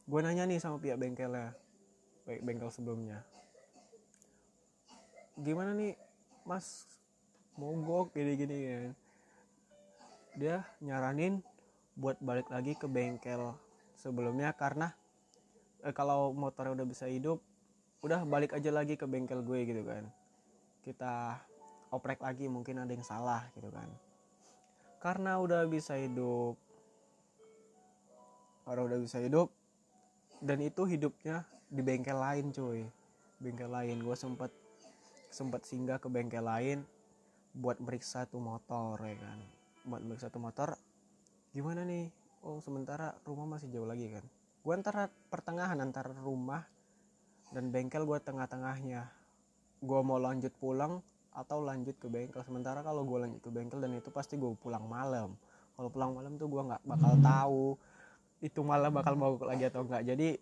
gue 0.06 0.20
nanya 0.22 0.46
nih 0.46 0.62
sama 0.62 0.78
pihak 0.78 1.02
bengkelnya 1.02 1.56
baik 2.30 2.46
bengkel 2.46 2.70
sebelumnya. 2.70 3.26
Gimana 5.42 5.74
nih 5.74 5.98
mas? 6.46 6.86
Mogok 7.58 8.14
gini 8.14 8.38
gini 8.38 8.58
kan. 8.70 8.92
Dia 10.38 10.58
nyaranin 10.80 11.44
buat 11.96 12.18
balik 12.24 12.48
lagi 12.48 12.74
ke 12.80 12.88
bengkel 12.88 13.56
sebelumnya 14.00 14.56
karena 14.56 14.96
eh, 15.84 15.94
kalau 15.94 16.32
motornya 16.32 16.74
udah 16.82 16.88
bisa 16.88 17.06
hidup 17.06 17.44
udah 18.02 18.26
balik 18.26 18.58
aja 18.58 18.74
lagi 18.74 18.98
ke 18.98 19.06
bengkel 19.06 19.46
gue 19.46 19.60
gitu 19.62 19.86
kan. 19.86 20.10
Kita 20.82 21.38
oprek 21.94 22.18
lagi 22.26 22.50
mungkin 22.50 22.82
ada 22.82 22.90
yang 22.90 23.06
salah 23.06 23.46
gitu 23.54 23.70
kan. 23.70 23.86
Karena 24.98 25.38
udah 25.38 25.66
bisa 25.70 25.98
hidup 25.98 26.58
karena 28.62 28.82
udah 28.86 29.00
bisa 29.02 29.18
hidup 29.18 29.50
dan 30.42 30.62
itu 30.62 30.86
hidupnya 30.86 31.46
di 31.70 31.82
bengkel 31.86 32.18
lain 32.18 32.50
cuy. 32.50 32.90
Bengkel 33.38 33.70
lain. 33.70 34.02
Gue 34.02 34.18
sempet 34.18 34.50
sempet 35.30 35.62
singgah 35.70 36.02
ke 36.02 36.10
bengkel 36.10 36.42
lain 36.42 36.82
buat 37.54 37.78
meriksa 37.78 38.26
tuh 38.26 38.42
motor 38.42 38.98
ya 38.98 39.14
kan. 39.14 39.40
Buat 39.86 40.02
meriksa 40.10 40.34
tuh 40.34 40.42
motor 40.42 40.74
gimana 41.52 41.84
nih? 41.84 42.08
Oh 42.42 42.64
sementara 42.64 43.20
rumah 43.28 43.46
masih 43.46 43.68
jauh 43.70 43.86
lagi 43.86 44.08
kan? 44.08 44.24
Gue 44.64 44.74
antara 44.74 45.12
pertengahan 45.28 45.78
antara 45.84 46.16
rumah 46.16 46.64
dan 47.52 47.70
bengkel 47.70 48.08
gue 48.08 48.20
tengah-tengahnya. 48.24 49.12
Gue 49.84 50.00
mau 50.02 50.18
lanjut 50.18 50.56
pulang 50.56 51.04
atau 51.36 51.60
lanjut 51.60 51.96
ke 52.00 52.08
bengkel. 52.08 52.40
Sementara 52.48 52.80
kalau 52.82 53.04
gue 53.04 53.28
lanjut 53.28 53.42
ke 53.44 53.52
bengkel 53.52 53.84
dan 53.84 53.92
itu 53.96 54.10
pasti 54.10 54.40
gue 54.40 54.56
pulang 54.56 54.88
malam. 54.88 55.36
Kalau 55.76 55.90
pulang 55.92 56.16
malam 56.16 56.40
tuh 56.40 56.48
gue 56.48 56.62
nggak 56.62 56.84
bakal 56.88 57.14
tahu 57.20 57.66
itu 58.42 58.60
malam 58.66 58.90
bakal 58.90 59.14
mogok 59.14 59.46
lagi 59.46 59.70
atau 59.70 59.86
enggak 59.86 60.02
jadi 60.02 60.34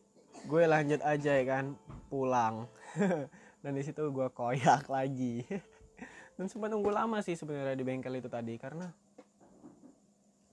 gue 0.48 0.64
lanjut 0.70 1.02
aja 1.02 1.32
ya 1.36 1.46
kan? 1.46 1.74
Pulang. 2.08 2.70
Dan 3.66 3.76
di 3.76 3.84
situ 3.84 4.08
gue 4.14 4.28
koyak 4.32 4.88
lagi. 4.88 5.44
Dan 6.38 6.48
sempat 6.48 6.70
nunggu 6.72 6.94
lama 6.94 7.20
sih 7.20 7.36
sebenarnya 7.36 7.76
di 7.76 7.84
bengkel 7.84 8.22
itu 8.22 8.32
tadi 8.32 8.56
karena 8.56 8.88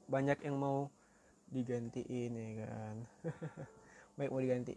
banyak 0.07 0.39
yang 0.47 0.57
mau 0.59 0.91
digantiin 1.51 2.33
ya 2.35 2.51
kan? 2.67 2.97
Baik 4.19 4.31
mau 4.31 4.43
diganti. 4.43 4.75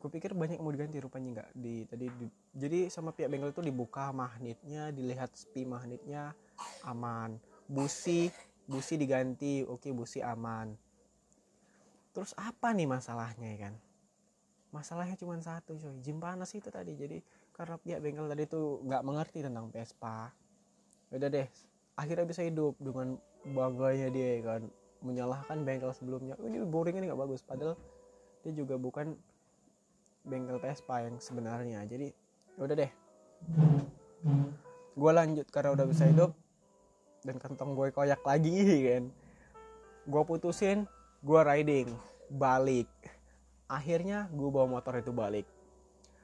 Gue 0.00 0.08
pikir 0.08 0.32
banyak 0.32 0.58
yang 0.58 0.64
mau 0.64 0.74
diganti 0.74 0.96
rupanya 0.98 1.28
enggak 1.36 1.50
di 1.52 1.84
tadi 1.84 2.08
di, 2.08 2.26
jadi 2.56 2.88
sama 2.88 3.12
pihak 3.12 3.28
bengkel 3.28 3.52
itu 3.52 3.62
dibuka 3.62 4.08
magnetnya 4.10 4.88
dilihat 4.90 5.30
spi 5.36 5.68
magnetnya 5.68 6.32
aman. 6.88 7.36
Busi 7.68 8.32
busi 8.64 8.96
diganti 8.96 9.62
oke 9.62 9.92
busi 9.92 10.24
aman. 10.24 10.72
Terus 12.10 12.34
apa 12.34 12.74
nih 12.74 12.88
masalahnya 12.88 13.48
ya 13.54 13.58
kan? 13.70 13.74
Masalahnya 14.70 15.14
cuma 15.20 15.38
satu 15.38 15.76
coy. 15.78 15.98
Jim 16.02 16.18
panas 16.18 16.50
itu 16.54 16.70
tadi. 16.70 16.96
Jadi 16.96 17.18
karena 17.54 17.76
pihak 17.78 18.00
bengkel 18.00 18.26
tadi 18.26 18.44
tuh 18.48 18.80
nggak 18.82 19.02
mengerti 19.04 19.38
tentang 19.44 19.68
Vespa. 19.70 20.32
Udah 21.12 21.28
deh 21.28 21.46
akhirnya 22.00 22.24
bisa 22.24 22.40
hidup 22.40 22.80
dengan 22.80 23.20
bangganya 23.44 24.08
dia 24.08 24.40
ya 24.40 24.56
kan? 24.56 24.62
Menyalahkan 25.04 25.60
bengkel 25.68 25.92
sebelumnya. 25.92 26.32
Oh, 26.40 26.48
ini 26.48 26.64
boring 26.64 26.96
ini 26.96 27.12
nggak 27.12 27.20
bagus. 27.20 27.44
Padahal 27.44 27.76
dia 28.40 28.52
juga 28.56 28.80
bukan 28.80 29.12
bengkel 30.24 30.56
Vespa 30.56 31.04
yang 31.04 31.20
sebenarnya. 31.20 31.84
Jadi 31.84 32.08
ya 32.56 32.60
udah 32.64 32.76
deh. 32.76 32.92
Gue 34.96 35.12
lanjut 35.12 35.46
karena 35.52 35.76
udah 35.76 35.86
bisa 35.88 36.08
hidup 36.08 36.32
dan 37.20 37.36
kantong 37.36 37.76
gue 37.76 37.92
koyak 37.92 38.24
lagi 38.24 38.56
kan? 38.88 39.04
Gue 40.08 40.22
putusin 40.24 40.88
gue 41.20 41.40
riding. 41.44 41.92
Balik. 42.32 42.88
Akhirnya 43.68 44.28
gue 44.32 44.48
bawa 44.48 44.80
motor 44.80 44.96
itu 44.96 45.12
balik. 45.12 45.44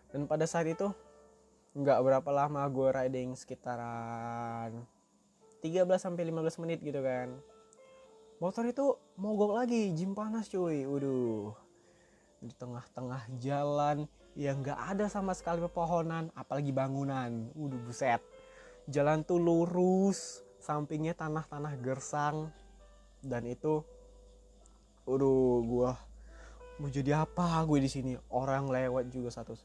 Dan 0.09 0.25
pada 0.25 0.49
saat 0.49 0.69
itu 0.69 0.89
nggak 1.77 2.01
berapa 2.01 2.31
lama 2.33 2.65
gue 2.73 2.89
riding 2.89 3.37
sekitaran 3.37 4.96
13 5.67 5.99
sampai 5.99 6.23
15 6.31 6.63
menit 6.63 6.79
gitu 6.79 7.03
kan. 7.03 7.35
Motor 8.39 8.71
itu 8.71 8.95
mogok 9.19 9.59
lagi 9.59 9.91
jim 9.97 10.15
panas 10.15 10.47
cuy. 10.47 10.87
Waduh. 10.87 11.51
Di 12.39 12.55
tengah-tengah 12.55 13.27
jalan 13.43 14.07
yang 14.37 14.63
nggak 14.63 14.77
ada 14.77 15.11
sama 15.11 15.35
sekali 15.35 15.59
pepohonan 15.65 16.31
apalagi 16.39 16.71
bangunan. 16.71 17.51
Udah 17.59 17.81
buset. 17.83 18.23
Jalan 18.87 19.27
tuh 19.27 19.43
lurus 19.43 20.47
sampingnya 20.63 21.19
tanah-tanah 21.19 21.75
gersang. 21.83 22.55
Dan 23.25 23.49
itu 23.51 23.83
udah 25.09 25.65
gua 25.67 25.91
mau 26.79 26.93
jadi 26.93 27.27
apa? 27.27 27.65
Gue 27.67 27.83
di 27.83 27.91
sini. 27.91 28.15
Orang 28.31 28.71
lewat 28.71 29.09
juga 29.11 29.33
satu 29.33 29.57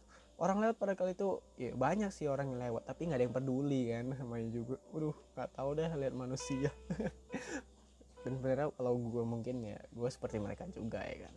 orang 0.41 0.57
lewat 0.57 0.75
pada 0.81 0.97
kali 0.97 1.13
itu 1.13 1.37
ya 1.53 1.77
banyak 1.77 2.09
sih 2.09 2.25
orang 2.25 2.49
yang 2.49 2.59
lewat 2.73 2.89
tapi 2.89 3.05
nggak 3.05 3.17
ada 3.21 3.25
yang 3.29 3.35
peduli 3.37 3.81
kan 3.93 4.05
namanya 4.17 4.47
juga 4.49 4.75
waduh 4.89 5.15
nggak 5.37 5.49
tahu 5.53 5.69
deh 5.77 5.91
lihat 5.93 6.13
manusia. 6.17 6.71
Dan 8.21 8.37
sebenarnya 8.37 8.69
kalau 8.77 8.93
gue 8.97 9.23
mungkin 9.25 9.65
ya 9.65 9.77
gue 9.81 10.09
seperti 10.09 10.37
mereka 10.37 10.65
juga 10.69 11.01
ya 11.01 11.29
kan. 11.29 11.33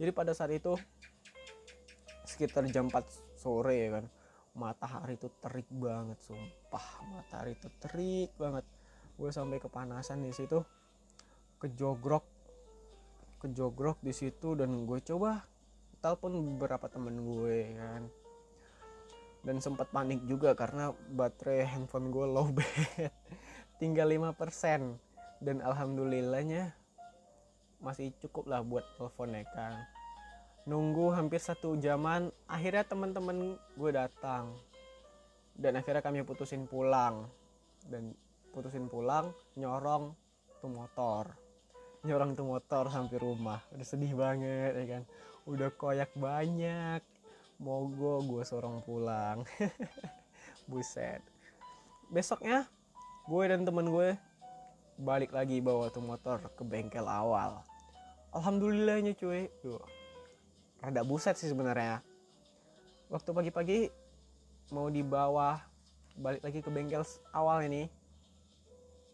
Jadi 0.00 0.10
pada 0.12 0.32
saat 0.32 0.52
itu 0.52 0.76
sekitar 2.24 2.64
jam 2.72 2.88
4 2.88 3.40
sore 3.40 3.76
ya 3.76 3.88
kan 4.00 4.04
matahari 4.50 5.14
itu 5.14 5.30
terik 5.40 5.68
banget 5.70 6.18
sumpah 6.24 6.86
matahari 7.12 7.56
itu 7.56 7.68
terik 7.80 8.32
banget. 8.40 8.64
Gue 9.20 9.32
sampai 9.32 9.60
kepanasan 9.60 10.24
di 10.24 10.32
situ 10.32 10.64
kejogrok 11.60 12.24
kejogrok 13.40 14.00
di 14.00 14.12
situ 14.12 14.56
dan 14.56 14.88
gue 14.88 15.00
coba 15.00 15.44
telepon 16.00 16.40
beberapa 16.56 16.88
temen 16.88 17.20
gue 17.20 17.76
kan 17.76 18.08
dan 19.46 19.56
sempat 19.58 19.88
panik 19.88 20.20
juga 20.28 20.52
karena 20.52 20.92
baterai 21.16 21.64
handphone 21.64 22.12
gue 22.12 22.26
low 22.28 22.52
bed. 22.56 23.10
Tinggal 23.80 24.12
5% 24.12 24.36
dan 25.40 25.64
alhamdulillahnya 25.64 26.76
masih 27.80 28.12
cukup 28.20 28.44
lah 28.44 28.60
buat 28.60 28.84
telepon 29.00 29.32
ya 29.32 29.44
kan 29.56 29.80
nunggu 30.68 31.10
hampir 31.16 31.40
satu 31.40 31.74
jaman 31.80 32.28
akhirnya 32.44 32.84
teman-teman 32.84 33.56
gue 33.76 33.90
datang. 33.90 34.54
Dan 35.56 35.76
akhirnya 35.76 36.00
kami 36.00 36.24
putusin 36.24 36.64
pulang. 36.64 37.28
Dan 37.84 38.16
putusin 38.54 38.86
pulang 38.86 39.32
nyorong 39.56 40.14
tuh 40.62 40.70
motor. 40.72 41.34
Nyorong 42.04 42.32
tuh 42.38 42.46
motor 42.48 42.88
sampai 42.88 43.18
rumah. 43.20 43.60
Udah 43.72 43.86
sedih 43.86 44.14
banget 44.16 44.72
ya 44.78 44.86
kan? 44.86 45.02
Udah 45.44 45.68
koyak 45.74 46.14
banyak 46.16 47.02
mogo 47.60 48.24
gue 48.24 48.42
sorong 48.42 48.80
pulang. 48.80 49.44
Buset. 50.70 51.20
Besoknya 52.08 52.64
gue 53.28 53.44
dan 53.44 53.62
temen 53.68 53.92
gue 53.92 54.16
balik 54.96 55.36
lagi 55.36 55.60
bawa 55.60 55.92
tuh 55.92 56.00
motor 56.00 56.40
ke 56.56 56.64
bengkel 56.64 57.04
awal. 57.04 57.60
Alhamdulillahnya 58.32 59.12
cuy. 59.14 59.52
Tuh 59.60 59.78
rada 60.80 61.04
buset 61.04 61.36
sih 61.36 61.52
sebenarnya. 61.52 62.00
Waktu 63.12 63.30
pagi-pagi 63.36 63.80
mau 64.72 64.88
dibawa 64.88 65.60
balik 66.16 66.40
lagi 66.40 66.64
ke 66.64 66.70
bengkel 66.72 67.04
awal 67.34 67.64
ini 67.66 67.90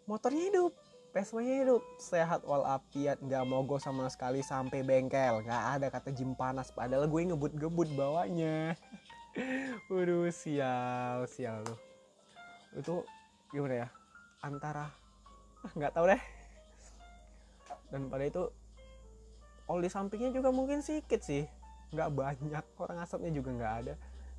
motornya 0.07 0.43
hidup 0.53 0.73
Vespa-nya 1.17 1.65
hidup. 1.65 1.81
Sehat 1.97 2.45
walafiat 2.45 3.17
nggak 3.25 3.49
mogok 3.49 3.81
sama 3.81 4.05
sekali 4.13 4.45
sampai 4.45 4.85
bengkel. 4.85 5.41
Nggak 5.41 5.65
ada 5.81 5.87
kata 5.89 6.13
jim 6.13 6.37
panas 6.37 6.69
padahal 6.69 7.09
gue 7.09 7.33
ngebut-ngebut 7.33 7.89
bawanya 7.97 8.77
waduh 9.89 10.29
sial 10.29 11.25
sial 11.25 11.65
tuh. 11.65 11.81
Itu 12.77 12.95
gimana 13.49 13.75
ya 13.81 13.89
antara 14.45 14.93
ah, 15.65 15.73
nggak 15.73 15.97
tahu 15.97 16.05
deh. 16.05 16.21
Dan 17.89 18.13
pada 18.13 18.25
itu 18.29 18.53
oli 19.73 19.89
sampingnya 19.89 20.37
juga 20.37 20.53
mungkin 20.53 20.85
sedikit 20.85 21.25
sih. 21.25 21.49
Nggak 21.97 22.13
banyak 22.13 22.65
orang 22.77 23.01
asapnya 23.01 23.33
juga 23.33 23.57
nggak 23.57 23.75
ada. 23.89 23.95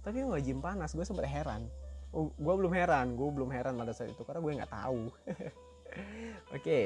Tapi 0.05 0.29
nggak 0.29 0.45
jim 0.45 0.61
panas 0.61 0.93
gue 0.93 1.01
sempat 1.01 1.25
heran. 1.25 1.65
Oh, 2.13 2.29
gue 2.37 2.53
belum 2.53 2.69
heran 2.69 3.17
gue 3.17 3.29
belum 3.33 3.49
heran 3.49 3.73
pada 3.81 3.97
saat 3.97 4.13
itu 4.13 4.21
karena 4.21 4.45
gue 4.45 4.53
nggak 4.61 4.71
tahu 4.71 5.09
oke. 6.55 6.63
Okay. 6.63 6.85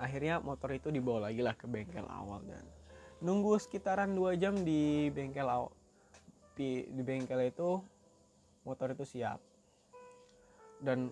akhirnya 0.00 0.40
motor 0.40 0.72
itu 0.72 0.88
dibawa 0.88 1.28
lagi 1.28 1.44
lah 1.44 1.52
ke 1.52 1.68
bengkel 1.68 2.08
awal 2.08 2.40
dan 2.48 2.64
nunggu 3.20 3.60
sekitaran 3.60 4.16
dua 4.16 4.32
jam 4.32 4.56
di 4.64 5.12
bengkel 5.12 5.44
awal 5.44 5.68
di, 6.60 6.84
di 6.92 7.00
bengkel 7.00 7.40
itu 7.48 7.80
motor 8.68 8.92
itu 8.92 9.04
siap. 9.08 9.40
Dan 10.80 11.08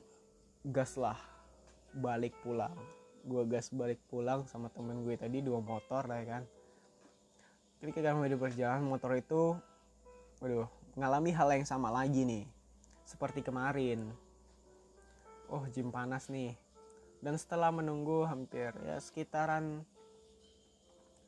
gas 0.68 1.00
lah 1.00 1.16
balik 1.96 2.36
pulang. 2.44 2.76
Gue 3.24 3.44
gas 3.48 3.72
balik 3.72 4.00
pulang 4.12 4.44
sama 4.44 4.68
temen 4.72 5.04
gue 5.04 5.16
tadi 5.16 5.40
dua 5.40 5.60
motor 5.64 6.04
lah 6.04 6.20
ya 6.20 6.26
kan. 6.38 6.42
Ketika 7.80 8.12
kami 8.12 8.28
di 8.28 8.36
perjalanan 8.36 8.84
motor 8.84 9.16
itu 9.16 9.56
waduh 10.44 10.68
mengalami 10.96 11.30
hal 11.32 11.48
yang 11.52 11.64
sama 11.64 11.88
lagi 11.88 12.28
nih. 12.28 12.44
Seperti 13.08 13.40
kemarin 13.40 14.12
oh 15.48 15.64
jim 15.72 15.88
panas 15.88 16.28
nih. 16.28 16.54
Dan 17.18 17.34
setelah 17.34 17.74
menunggu 17.74 18.22
hampir 18.28 18.70
ya 18.86 18.96
sekitaran 19.02 19.82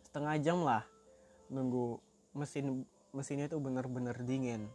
setengah 0.07 0.37
jam 0.39 0.63
lah 0.63 0.87
nunggu 1.51 1.99
mesin 2.31 2.87
mesinnya 3.11 3.51
itu 3.51 3.59
bener-bener 3.59 4.15
dingin. 4.23 4.71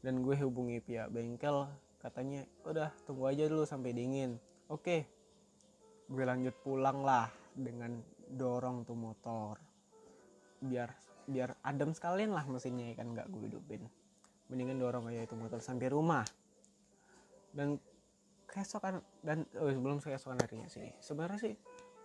Dan 0.00 0.24
gue 0.24 0.36
hubungi 0.40 0.80
pihak 0.80 1.12
bengkel 1.12 1.68
katanya 2.00 2.44
udah 2.64 2.92
tunggu 3.04 3.28
aja 3.28 3.44
dulu 3.44 3.68
sampai 3.68 3.92
dingin. 3.92 4.40
Oke 4.72 5.04
gue 6.04 6.24
lanjut 6.24 6.52
pulang 6.60 7.00
lah 7.00 7.28
dengan 7.52 8.00
dorong 8.28 8.84
tuh 8.84 8.96
motor. 8.96 9.56
Biar 10.64 10.88
biar 11.24 11.56
adem 11.64 11.96
sekalian 11.96 12.36
lah 12.36 12.44
mesinnya 12.44 12.92
kan 12.96 13.12
nggak 13.12 13.28
gue 13.32 13.48
hidupin. 13.48 13.82
Mendingan 14.52 14.80
dorong 14.80 15.08
aja 15.08 15.24
itu 15.24 15.36
motor 15.36 15.60
sampai 15.60 15.88
rumah. 15.88 16.24
Dan 17.52 17.80
keesokan 18.54 19.02
dan 19.26 19.42
oh, 19.58 19.66
sebelum 19.66 19.98
keesokan 19.98 20.38
harinya 20.38 20.70
sih. 20.70 20.94
Sebenarnya 21.02 21.40
sih 21.42 21.54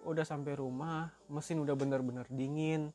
udah 0.01 0.25
sampai 0.25 0.57
rumah 0.57 1.13
mesin 1.29 1.62
udah 1.62 1.77
bener-bener 1.77 2.25
dingin. 2.33 2.89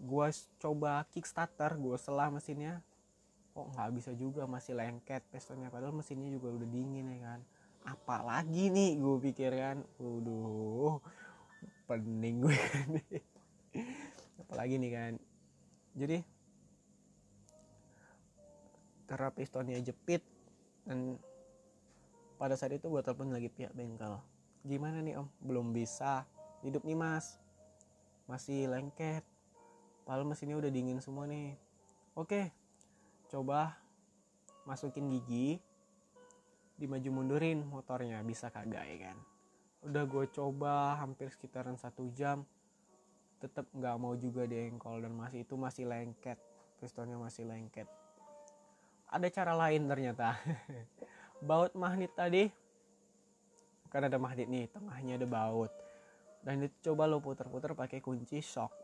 Gue 0.00 0.28
coba 0.56 1.04
kickstarter 1.12 1.76
gue 1.76 1.96
selah 2.00 2.32
mesinnya. 2.32 2.80
Kok 3.52 3.76
nggak 3.76 3.90
bisa 3.92 4.10
juga 4.16 4.48
masih 4.48 4.76
lengket 4.76 5.24
pistonnya 5.28 5.68
padahal 5.68 5.92
mesinnya 5.92 6.32
juga 6.32 6.56
udah 6.56 6.68
dingin 6.68 7.12
ya 7.12 7.18
kan. 7.20 7.40
Apalagi 7.84 8.72
nih 8.72 8.96
gue 8.96 9.16
pikir 9.20 9.52
kan. 9.52 9.84
Waduh 10.00 11.00
pening 11.86 12.42
gue 12.42 12.56
kan 12.74 12.88
apalagi 14.46 14.74
nih 14.78 14.92
kan. 14.94 15.12
Jadi 15.96 16.18
karena 19.06 19.28
pistonnya 19.30 19.78
jepit 19.82 20.22
dan 20.82 21.14
pada 22.36 22.54
saat 22.54 22.76
itu 22.76 22.86
gue 22.88 23.00
telepon 23.00 23.32
lagi 23.32 23.48
pihak 23.48 23.72
bengkel. 23.72 24.20
Gimana 24.62 25.00
nih 25.00 25.20
om? 25.20 25.28
Belum 25.40 25.72
bisa 25.72 26.28
hidup 26.60 26.84
nih 26.84 26.96
mas. 26.96 27.40
Masih 28.28 28.68
lengket. 28.68 29.24
Padahal 30.04 30.28
mesinnya 30.28 30.60
udah 30.60 30.70
dingin 30.70 31.00
semua 31.00 31.24
nih. 31.26 31.56
Oke 32.16 32.52
coba 33.26 33.74
masukin 34.62 35.10
gigi 35.10 35.58
dimaju 36.78 37.08
mundurin 37.10 37.64
motornya. 37.66 38.20
Bisa 38.22 38.52
kagak 38.52 38.84
ya 38.86 39.10
kan? 39.10 39.16
Udah 39.86 40.04
gue 40.04 40.24
coba 40.30 41.00
hampir 41.00 41.32
sekitaran 41.32 41.80
satu 41.80 42.08
jam. 42.12 42.44
Tetap 43.40 43.68
nggak 43.72 43.96
mau 44.00 44.16
juga 44.16 44.48
diengkol 44.48 45.04
dan 45.04 45.12
masih 45.12 45.44
itu 45.44 45.54
masih 45.56 45.84
lengket. 45.88 46.38
Pistonnya 46.80 47.16
masih 47.16 47.48
lengket. 47.48 47.88
Ada 49.06 49.28
cara 49.30 49.52
lain 49.54 49.86
ternyata 49.86 50.34
baut 51.46 51.72
magnet 51.78 52.10
tadi. 52.10 52.50
Kan 53.86 54.10
ada 54.10 54.18
magnet 54.18 54.50
nih 54.50 54.66
tengahnya 54.66 55.14
ada 55.22 55.26
baut. 55.30 55.70
Dan 56.42 56.66
itu 56.66 56.90
coba 56.90 57.06
lo 57.06 57.22
putar-putar 57.22 57.78
pakai 57.78 58.02
kunci 58.02 58.42
shock. 58.42 58.74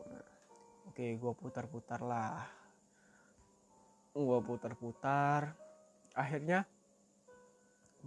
Oke 0.87 1.19
gue 1.19 1.33
putar-putar 1.35 1.99
lah. 1.99 2.47
Gue 4.15 4.39
putar-putar. 4.39 5.51
Akhirnya 6.15 6.63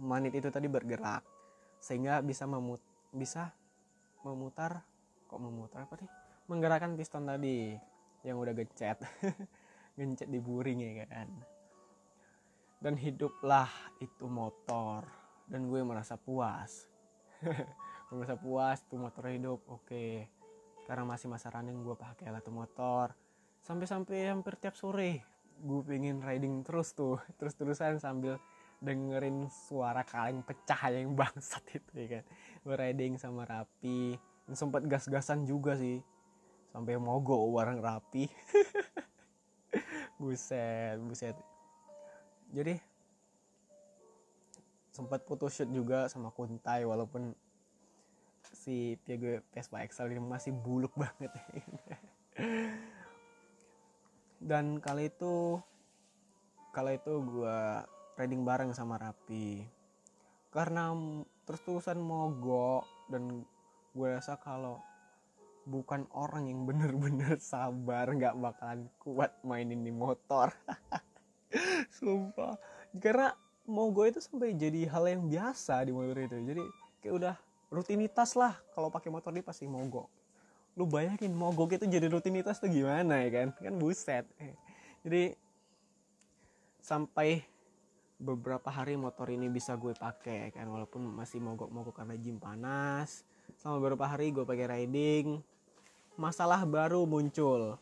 magnet 0.01 0.33
itu 0.33 0.49
tadi 0.49 0.65
bergerak. 0.65 1.21
Sehingga 1.77 2.25
bisa 2.25 2.49
memut 2.49 2.81
bisa 3.13 3.53
memutar 4.25 4.81
kok 5.29 5.39
memutar 5.39 5.87
apa 5.87 5.95
nih 6.01 6.11
menggerakkan 6.51 6.97
piston 6.97 7.29
tadi 7.29 7.77
yang 8.25 8.41
udah 8.41 8.57
gencet. 8.57 8.97
Gencet 9.97 10.29
di 10.29 10.37
buring 10.37 10.77
ya 10.81 11.09
kan 11.09 11.56
dan 12.81 12.93
hiduplah 12.97 13.69
itu 13.97 14.25
motor. 14.29 15.05
Dan 15.47 15.71
gue 15.71 15.79
merasa 15.79 16.19
puas. 16.19 16.91
Gue 18.07 18.23
merasa 18.23 18.39
puas 18.39 18.83
tuh 18.87 18.99
motor 18.99 19.27
hidup 19.27 19.59
oke. 19.67 20.27
Sekarang 20.83 21.11
masih 21.11 21.27
masa 21.27 21.51
running 21.51 21.83
gue 21.83 21.91
pakai 21.91 22.31
alat 22.31 22.47
motor. 22.47 23.11
Sampai-sampai 23.59 24.31
hampir 24.31 24.55
tiap 24.55 24.79
sore 24.79 25.37
gue 25.57 25.81
pengen 25.81 26.21
riding 26.21 26.61
terus 26.61 26.93
tuh. 26.93 27.17
Terus-terusan 27.39 27.97
sambil 27.97 28.37
dengerin 28.77 29.49
suara 29.49 30.05
kaleng 30.05 30.45
pecah 30.45 30.93
yang 30.93 31.15
bangsat 31.19 31.63
itu 31.73 31.91
ya 31.95 32.07
kan. 32.19 32.23
Gue 32.63 32.75
riding 32.77 33.17
sama 33.17 33.43
Rapi. 33.43 34.15
Dan 34.47 34.53
sempat 34.55 34.87
gas-gasan 34.87 35.43
juga 35.43 35.75
sih. 35.75 35.99
Sampai 36.71 36.95
mogok 36.95 37.51
bareng 37.51 37.83
Rapi. 37.83 38.29
Buset 40.21 40.97
buset 41.03 41.37
jadi 42.51 42.79
sempat 44.97 45.21
putus 45.29 45.53
shoot 45.53 45.69
juga 45.69 46.09
sama 46.09 46.33
Kuntai 46.33 46.81
walaupun 46.81 47.35
si 48.49 48.97
Piago 49.05 49.45
Vespa 49.53 49.85
Excel 49.85 50.09
ini 50.15 50.23
masih 50.23 50.55
buluk 50.55 50.91
banget. 51.01 51.29
Dan 54.41 54.81
kali 54.81 55.13
itu 55.13 55.61
kali 56.73 56.97
itu 56.97 57.13
gue 57.21 57.59
riding 58.17 58.41
bareng 58.41 58.73
sama 58.73 58.97
Rapi. 58.97 59.61
Karena 60.49 60.93
terus-terusan 61.45 62.01
mogok 62.01 62.83
dan 63.13 63.45
gue 63.93 64.07
rasa 64.09 64.41
kalau 64.41 64.81
bukan 65.67 66.07
orang 66.15 66.47
yang 66.47 66.63
bener-bener 66.63 67.37
sabar 67.53 68.07
nggak 68.07 68.39
bakalan 68.39 68.87
kuat 68.97 69.35
mainin 69.43 69.83
di 69.83 69.91
motor 69.91 70.49
sumpah. 71.97 72.55
Karena 72.97 73.33
mogok 73.67 74.15
itu 74.15 74.19
sampai 74.23 74.55
jadi 74.55 74.87
hal 74.87 75.05
yang 75.11 75.27
biasa 75.27 75.83
di 75.83 75.91
motor 75.91 76.17
itu. 76.17 76.37
Jadi 76.39 76.63
kayak 77.03 77.13
udah 77.13 77.35
rutinitas 77.67 78.33
lah. 78.39 78.55
Kalau 78.71 78.87
pakai 78.87 79.11
motor 79.11 79.35
dia 79.35 79.43
pasti 79.43 79.67
mogok. 79.67 80.07
Lu 80.77 80.85
bayangin 80.85 81.33
mogok 81.33 81.75
itu 81.75 81.85
jadi 81.89 82.07
rutinitas 82.07 82.61
tuh 82.61 82.71
gimana 82.71 83.25
ya 83.25 83.29
kan? 83.43 83.47
Kan 83.59 83.75
buset. 83.81 84.23
Jadi 85.03 85.35
sampai 86.79 87.43
beberapa 88.17 88.71
hari 88.73 88.97
motor 88.97 89.29
ini 89.29 89.51
bisa 89.51 89.75
gue 89.75 89.93
pakai 89.93 90.53
kan? 90.55 90.65
Walaupun 90.69 91.03
masih 91.03 91.43
mogok-mogok 91.43 92.01
karena 92.01 92.15
gym 92.15 92.39
panas. 92.39 93.27
Selama 93.57 93.83
beberapa 93.83 94.05
hari 94.07 94.31
gue 94.31 94.45
pakai 94.47 94.67
riding. 94.69 95.41
Masalah 96.17 96.63
baru 96.65 97.05
muncul. 97.05 97.77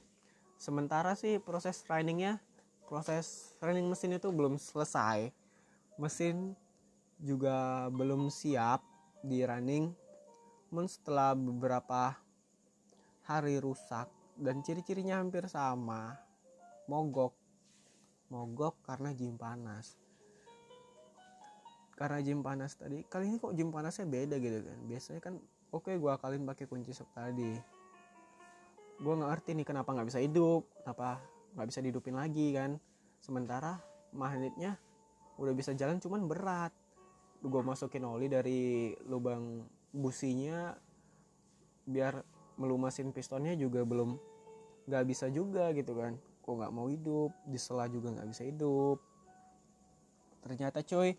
Sementara 0.56 1.14
sih 1.20 1.38
proses 1.40 1.84
trainingnya 1.84 2.40
proses 2.86 3.58
training 3.58 3.90
mesin 3.90 4.16
itu 4.16 4.30
belum 4.30 4.62
selesai. 4.62 5.34
Mesin 5.98 6.54
juga 7.20 7.90
belum 7.92 8.30
siap 8.30 8.82
di 9.26 9.42
running. 9.42 9.92
Namun 10.70 10.86
setelah 10.86 11.34
beberapa 11.34 12.14
hari 13.26 13.58
rusak 13.58 14.08
dan 14.38 14.62
ciri-cirinya 14.62 15.18
hampir 15.18 15.50
sama 15.50 16.14
mogok. 16.86 17.34
Mogok 18.30 18.78
karena 18.86 19.14
jim 19.18 19.34
panas. 19.38 19.98
Karena 21.96 22.20
jim 22.20 22.44
panas 22.44 22.76
tadi 22.76 23.08
kali 23.08 23.32
ini 23.32 23.38
kok 23.40 23.56
jim 23.56 23.72
panasnya 23.72 24.06
beda 24.06 24.36
gitu 24.38 24.62
kan. 24.62 24.80
Biasanya 24.86 25.22
kan 25.24 25.34
oke 25.72 25.90
okay, 25.90 25.96
gue 25.96 26.12
akalin 26.12 26.44
pakai 26.44 26.66
kunci 26.68 26.92
shock 26.92 27.10
tadi. 27.16 27.56
Gue 29.00 29.14
nggak 29.16 29.30
ngerti 29.32 29.50
nih 29.56 29.66
kenapa 29.68 29.96
nggak 29.96 30.08
bisa 30.12 30.20
hidup 30.20 30.68
kenapa 30.84 31.24
nggak 31.56 31.68
bisa 31.72 31.80
dihidupin 31.80 32.16
lagi 32.20 32.52
kan. 32.52 32.78
Sementara 33.24 33.80
magnetnya 34.12 34.78
udah 35.40 35.54
bisa 35.56 35.72
jalan 35.74 35.98
cuman 35.98 36.28
berat. 36.28 36.72
Gue 37.42 37.62
masukin 37.64 38.04
oli 38.04 38.28
dari 38.28 38.92
lubang 39.08 39.64
businya 39.96 40.76
biar 41.86 42.20
melumasin 42.60 43.16
pistonnya 43.16 43.56
juga 43.56 43.86
belum 43.88 44.20
nggak 44.86 45.06
bisa 45.08 45.32
juga 45.32 45.72
gitu 45.72 45.96
kan. 45.96 46.20
Kok 46.44 46.54
nggak 46.62 46.74
mau 46.76 46.92
hidup 46.92 47.32
di 47.48 47.58
sela 47.58 47.88
juga 47.88 48.12
nggak 48.14 48.30
bisa 48.30 48.44
hidup. 48.44 49.00
Ternyata 50.46 50.84
coy 50.86 51.16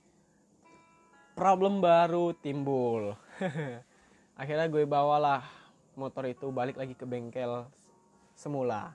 problem 1.33 1.81
baru 1.81 2.37
timbul. 2.37 3.16
Akhirnya 4.40 4.68
gue 4.68 4.85
bawalah 4.85 5.42
motor 5.96 6.29
itu 6.29 6.53
balik 6.53 6.77
lagi 6.77 6.92
ke 6.92 7.09
bengkel 7.09 7.64
semula 8.37 8.92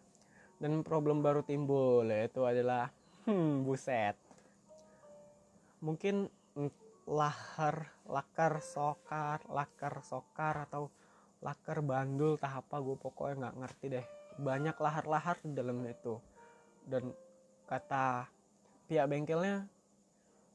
dan 0.62 0.86
problem 0.86 1.26
baru 1.26 1.42
timbul 1.42 2.06
yaitu 2.06 2.46
adalah 2.46 2.94
hmm 3.26 3.66
buset. 3.66 4.14
Mungkin 5.82 6.30
lahar 7.10 7.90
lakar 8.06 8.62
sokar 8.62 9.42
lakar 9.50 10.06
sokar 10.06 10.70
atau 10.70 10.94
lakar 11.42 11.82
bandul 11.82 12.38
tahap 12.38 12.70
apa 12.70 12.78
gue 12.78 12.94
pokoknya 12.94 13.50
nggak 13.50 13.58
ngerti 13.58 13.86
deh. 13.90 14.06
Banyak 14.38 14.78
lahar-lahar 14.78 15.42
di 15.42 15.50
dalam 15.50 15.82
itu. 15.90 16.22
Dan 16.86 17.10
kata 17.66 18.30
pihak 18.86 19.10
bengkelnya 19.10 19.66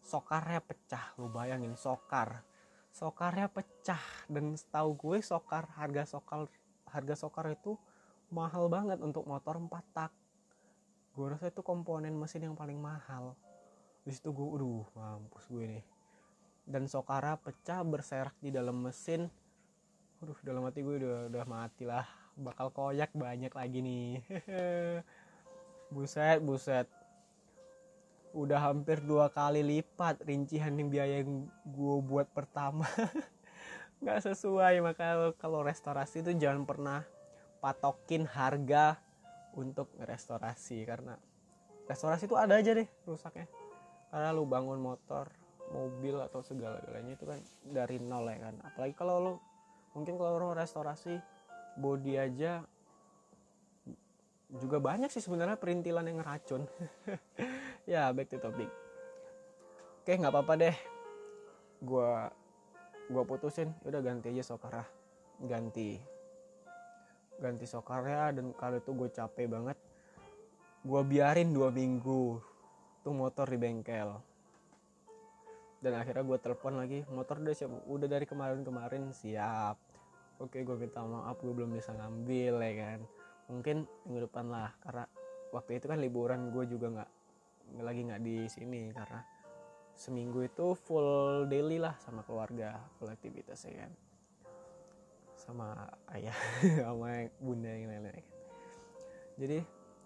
sokarnya 0.07 0.63
pecah. 0.63 1.19
Lo 1.19 1.27
bayangin 1.27 1.75
sokar. 1.75 2.47
Sokarnya 2.95 3.51
pecah. 3.51 4.31
Dan 4.31 4.55
setahu 4.55 4.95
gue 4.95 5.19
sokar 5.19 5.67
harga 5.75 6.07
sokar 6.07 6.47
harga 6.87 7.15
sokar 7.19 7.51
itu 7.51 7.75
mahal 8.31 8.67
banget 8.71 8.99
untuk 9.03 9.27
motor 9.27 9.59
4 9.59 9.71
tak. 9.95 10.13
Gue 11.17 11.33
rasa 11.33 11.49
itu 11.49 11.65
komponen 11.65 12.13
mesin 12.15 12.47
yang 12.47 12.57
paling 12.59 12.77
mahal. 12.77 13.39
Di 14.07 14.13
situ 14.15 14.31
gue 14.31 14.49
aduh 14.55 14.87
mampus 14.95 15.49
gue 15.51 15.65
nih 15.67 15.85
dan 16.67 16.91
sokara 16.91 17.39
pecah 17.39 17.81
berserak 17.87 18.35
di 18.43 18.51
dalam 18.51 18.83
mesin. 18.83 19.31
Aduh 20.21 20.37
dalam 20.43 20.67
hati 20.67 20.83
gue 20.83 20.99
udah 20.99 21.31
udah 21.31 21.47
mati 21.47 21.87
lah. 21.87 22.05
Bakal 22.37 22.75
koyak 22.75 23.15
banyak 23.15 23.55
lagi 23.55 23.79
nih. 23.81 24.21
Buset 25.95 26.43
buset. 26.43 26.91
Udah 28.35 28.61
hampir 28.69 29.01
dua 29.01 29.31
kali 29.31 29.63
lipat 29.63 30.21
rincian 30.27 30.75
nih 30.77 30.87
biaya 30.91 31.17
yang 31.23 31.47
gue 31.65 31.97
buat 32.03 32.29
pertama. 32.35 32.85
Nggak 34.03 34.29
sesuai 34.29 34.83
maka 34.85 35.33
kalau 35.41 35.65
restorasi 35.65 36.21
itu 36.21 36.37
jangan 36.37 36.69
pernah 36.69 37.01
patokin 37.67 38.31
harga 38.31 38.95
untuk 39.59 39.91
restorasi 39.99 40.87
karena 40.87 41.19
restorasi 41.91 42.31
itu 42.31 42.39
ada 42.39 42.55
aja 42.55 42.79
deh 42.79 42.87
rusaknya. 43.11 43.51
Karena 44.15 44.31
lu 44.31 44.47
bangun 44.47 44.79
motor 44.79 45.27
mobil 45.75 46.15
atau 46.23 46.47
segala-galanya 46.47 47.19
itu 47.19 47.27
kan 47.27 47.43
dari 47.67 47.99
nol 47.99 48.31
ya 48.31 48.39
kan. 48.39 48.55
Apalagi 48.63 48.95
kalau 48.95 49.17
lu 49.19 49.35
mungkin 49.99 50.15
kalau 50.15 50.39
orang 50.39 50.63
restorasi 50.63 51.19
body 51.75 52.15
aja 52.23 52.63
juga 54.47 54.79
banyak 54.79 55.11
sih 55.11 55.19
sebenarnya 55.19 55.59
perintilan 55.59 56.07
yang 56.07 56.23
ngeracun 56.23 56.71
ya 57.91 58.15
back 58.15 58.31
to 58.31 58.39
topic. 58.39 58.71
Oke 60.07 60.15
nggak 60.15 60.31
apa-apa 60.31 60.55
deh. 60.55 60.77
Gue 61.83 62.31
gua 63.11 63.25
putusin. 63.27 63.75
Udah 63.83 63.99
ganti 63.99 64.31
aja 64.31 64.55
sokara. 64.55 64.87
Ganti 65.43 66.16
ganti 67.37 67.69
sokarnya 67.69 68.33
dan 68.33 68.53
kali 68.57 68.81
itu 68.81 68.91
gue 68.93 69.09
capek 69.13 69.47
banget. 69.51 69.79
Gue 70.87 71.03
biarin 71.03 71.51
dua 71.51 71.69
minggu 71.75 72.41
tuh 73.03 73.15
motor 73.15 73.47
di 73.51 73.59
bengkel. 73.59 74.17
Dan 75.83 75.93
akhirnya 75.99 76.25
gue 76.25 76.39
telepon 76.41 76.81
lagi 76.81 77.05
motor 77.13 77.39
udah 77.43 77.55
siap. 77.55 77.71
Udah 77.87 78.09
dari 78.09 78.25
kemarin-kemarin 78.25 79.13
siap. 79.13 79.77
Oke 80.41 80.65
gue 80.65 80.77
minta 80.77 81.05
maaf 81.05 81.41
gue 81.41 81.53
belum 81.53 81.73
bisa 81.75 81.93
ngambil 81.97 82.55
ya 82.61 82.73
kan. 82.81 83.01
Mungkin 83.53 83.77
minggu 84.07 84.27
depan 84.27 84.51
lah 84.51 84.75
karena 84.83 85.05
waktu 85.55 85.79
itu 85.79 85.87
kan 85.87 85.99
liburan 86.03 86.51
gue 86.51 86.65
juga 86.67 86.87
nggak 86.93 87.11
lagi 87.83 88.01
nggak 88.07 88.23
di 88.23 88.47
sini 88.47 88.91
karena 88.95 89.21
seminggu 89.97 90.45
itu 90.45 90.77
full 90.77 91.49
daily 91.49 91.81
lah 91.81 91.97
sama 92.05 92.21
keluarga 92.23 92.77
full 93.01 93.09
aktivitas 93.09 93.65
ya 93.65 93.87
kan 93.87 93.93
sama 95.47 95.87
ayah 96.11 96.35
sama 96.85 97.31
bunda 97.39 97.71
yang 97.71 97.87
lain-lain. 97.89 98.27
Jadi 99.39 99.59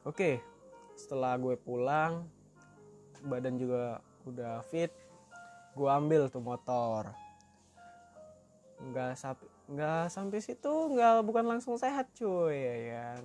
oke 0.05 0.15
okay, 0.15 0.35
setelah 0.93 1.41
gue 1.41 1.57
pulang 1.57 2.29
badan 3.25 3.57
juga 3.57 4.05
udah 4.29 4.61
fit 4.69 4.93
gue 5.73 5.89
ambil 5.89 6.29
tuh 6.29 6.45
motor. 6.45 7.09
Nggak 8.81 9.17
sampai 9.17 9.49
nggak 9.71 10.05
sampai 10.13 10.39
situ 10.43 10.75
nggak 10.93 11.25
bukan 11.25 11.45
langsung 11.57 11.81
sehat 11.81 12.13
cuy 12.13 12.61
ya 12.61 12.77
kan? 12.93 13.23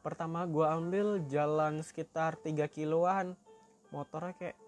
Pertama 0.00 0.48
gue 0.48 0.64
ambil 0.64 1.20
jalan 1.28 1.84
sekitar 1.84 2.40
3 2.40 2.64
kiloan 2.72 3.36
motornya 3.92 4.32
kayak 4.36 4.58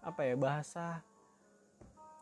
apa 0.00 0.20
ya 0.24 0.34
bahasa 0.36 1.04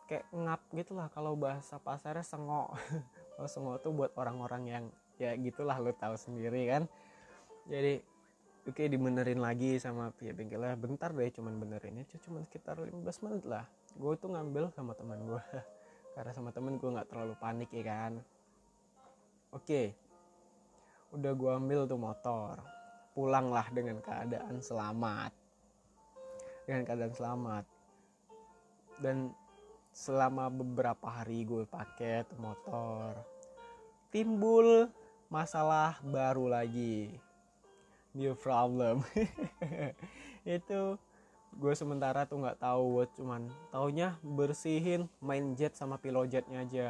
kayak 0.09 0.25
ngap 0.33 0.61
gitulah 0.73 1.13
kalau 1.13 1.37
bahasa 1.37 1.77
pasarnya 1.77 2.25
sengok 2.25 2.73
kalau 3.37 3.49
sengok 3.49 3.85
tuh 3.85 3.93
buat 3.93 4.11
orang-orang 4.17 4.63
yang 4.65 4.85
ya 5.21 5.37
gitulah 5.37 5.77
lo 5.77 5.93
tahu 5.93 6.17
sendiri 6.17 6.65
kan. 6.65 6.83
Jadi 7.69 8.01
oke 8.65 8.73
okay, 8.73 8.87
dibenerin 8.89 9.39
lagi 9.39 9.77
sama 9.77 10.09
pihak 10.17 10.33
bengkelnya 10.33 10.75
bentar 10.81 11.13
deh 11.13 11.29
cuman 11.29 11.61
benerinnya 11.61 12.09
cuman 12.25 12.43
sekitar 12.49 12.81
15 12.81 13.05
menit 13.29 13.45
lah. 13.45 13.69
Gue 14.01 14.17
tuh 14.17 14.33
ngambil 14.33 14.73
sama 14.73 14.97
teman 14.97 15.21
gue 15.29 15.43
karena 16.17 16.33
sama 16.33 16.51
temen 16.57 16.81
gue 16.81 16.89
nggak 16.89 17.09
terlalu 17.13 17.35
panik 17.37 17.69
ya 17.71 17.85
kan? 17.85 18.13
Oke. 19.53 19.93
Udah 21.13 21.33
gue 21.37 21.51
ambil 21.53 21.85
tuh 21.85 22.01
motor. 22.01 22.61
Pulanglah 23.13 23.67
dengan 23.75 24.01
keadaan 24.01 24.61
selamat. 24.65 25.33
Dengan 26.65 26.83
keadaan 26.85 27.15
selamat. 27.17 27.65
Dan 29.01 29.33
selama 29.99 30.47
beberapa 30.47 31.11
hari 31.11 31.43
gue 31.43 31.67
pakai 31.67 32.23
motor 32.39 33.19
timbul 34.15 34.89
masalah 35.29 36.01
baru 36.01 36.49
lagi. 36.49 37.13
New 38.17 38.33
problem. 38.39 39.05
Itu 40.47 40.97
gue 41.53 41.75
sementara 41.77 42.25
tuh 42.25 42.41
nggak 42.41 42.61
tahu 42.63 43.05
cuman 43.19 43.51
taunya 43.69 44.17
bersihin 44.25 45.11
main 45.21 45.53
jet 45.59 45.77
sama 45.77 46.01
pilojetnya 46.01 46.65
aja. 46.65 46.89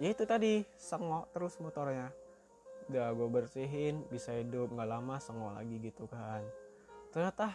Ya 0.00 0.08
itu 0.16 0.24
tadi 0.24 0.64
sengok 0.80 1.28
terus 1.36 1.60
motornya. 1.60 2.08
Udah 2.88 3.12
gue 3.12 3.28
bersihin 3.28 4.00
bisa 4.08 4.32
hidup 4.32 4.72
nggak 4.72 4.90
lama 4.90 5.20
sengok 5.20 5.60
lagi 5.60 5.76
gitu 5.76 6.08
kan. 6.08 6.40
Ternyata 7.12 7.52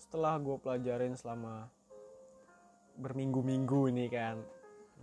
setelah 0.00 0.40
gue 0.40 0.56
pelajarin 0.56 1.12
selama 1.14 1.68
berminggu-minggu 2.98 3.90
ini 3.90 4.06
kan. 4.10 4.38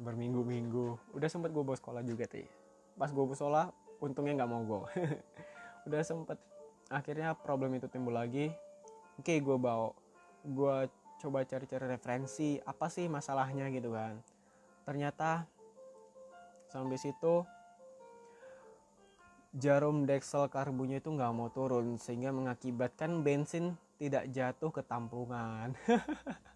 Berminggu-minggu. 0.01 1.15
Udah 1.15 1.29
sempet 1.29 1.51
gue 1.51 1.63
bawa 1.63 1.77
sekolah 1.77 2.01
juga 2.01 2.25
tuh 2.27 2.61
pas 3.01 3.09
gue 3.09 3.23
bawa 3.23 3.37
sekolah 3.37 3.65
untungnya 4.03 4.43
nggak 4.43 4.51
mau 4.51 4.61
gue 4.61 4.81
udah 5.89 6.01
sempet. 6.05 6.37
Akhirnya 6.91 7.31
problem 7.33 7.71
itu 7.79 7.87
timbul 7.87 8.13
lagi. 8.13 8.51
Oke 9.15 9.33
okay, 9.33 9.37
gue 9.39 9.55
bawa. 9.55 9.95
Gue 10.43 10.91
coba 11.21 11.45
cari-cari 11.47 11.85
referensi 11.87 12.59
apa 12.61 12.91
sih 12.91 13.07
masalahnya 13.07 13.71
gitu 13.71 13.95
kan. 13.95 14.19
Ternyata 14.83 15.47
sampai 16.67 16.99
situ 16.99 17.47
jarum 19.55 20.07
deksel 20.07 20.47
karbunya 20.47 20.99
itu 21.03 21.11
nggak 21.11 21.33
mau 21.35 21.51
turun 21.51 21.99
sehingga 21.99 22.31
mengakibatkan 22.31 23.19
bensin 23.25 23.75
tidak 23.99 24.31
jatuh 24.31 24.71
ke 24.71 24.81
tampungan 24.87 25.75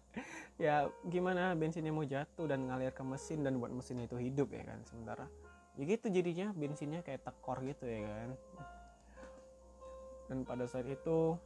ya 0.56 0.88
gimana 1.04 1.52
bensinnya 1.52 1.92
mau 1.92 2.04
jatuh 2.04 2.48
dan 2.48 2.64
ngalir 2.64 2.92
ke 2.92 3.04
mesin 3.04 3.44
dan 3.44 3.60
buat 3.60 3.68
mesin 3.68 4.00
itu 4.00 4.16
hidup 4.16 4.48
ya 4.52 4.64
kan 4.64 4.80
sementara. 4.88 5.28
Ya 5.76 5.84
gitu 5.84 6.08
jadinya 6.08 6.56
bensinnya 6.56 7.04
kayak 7.04 7.28
tekor 7.28 7.60
gitu 7.60 7.84
ya 7.84 8.00
kan. 8.08 8.30
Dan 10.26 10.38
pada 10.48 10.64
saat 10.64 10.88
itu 10.88 11.36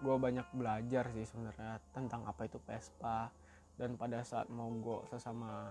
gue 0.00 0.16
banyak 0.16 0.46
belajar 0.56 1.06
sih 1.14 1.24
sebenarnya 1.28 1.78
tentang 1.94 2.26
apa 2.26 2.50
itu 2.50 2.58
Vespa. 2.66 3.30
Dan 3.78 3.94
pada 3.96 4.20
saat 4.26 4.50
mogok 4.50 5.08
sesama 5.08 5.70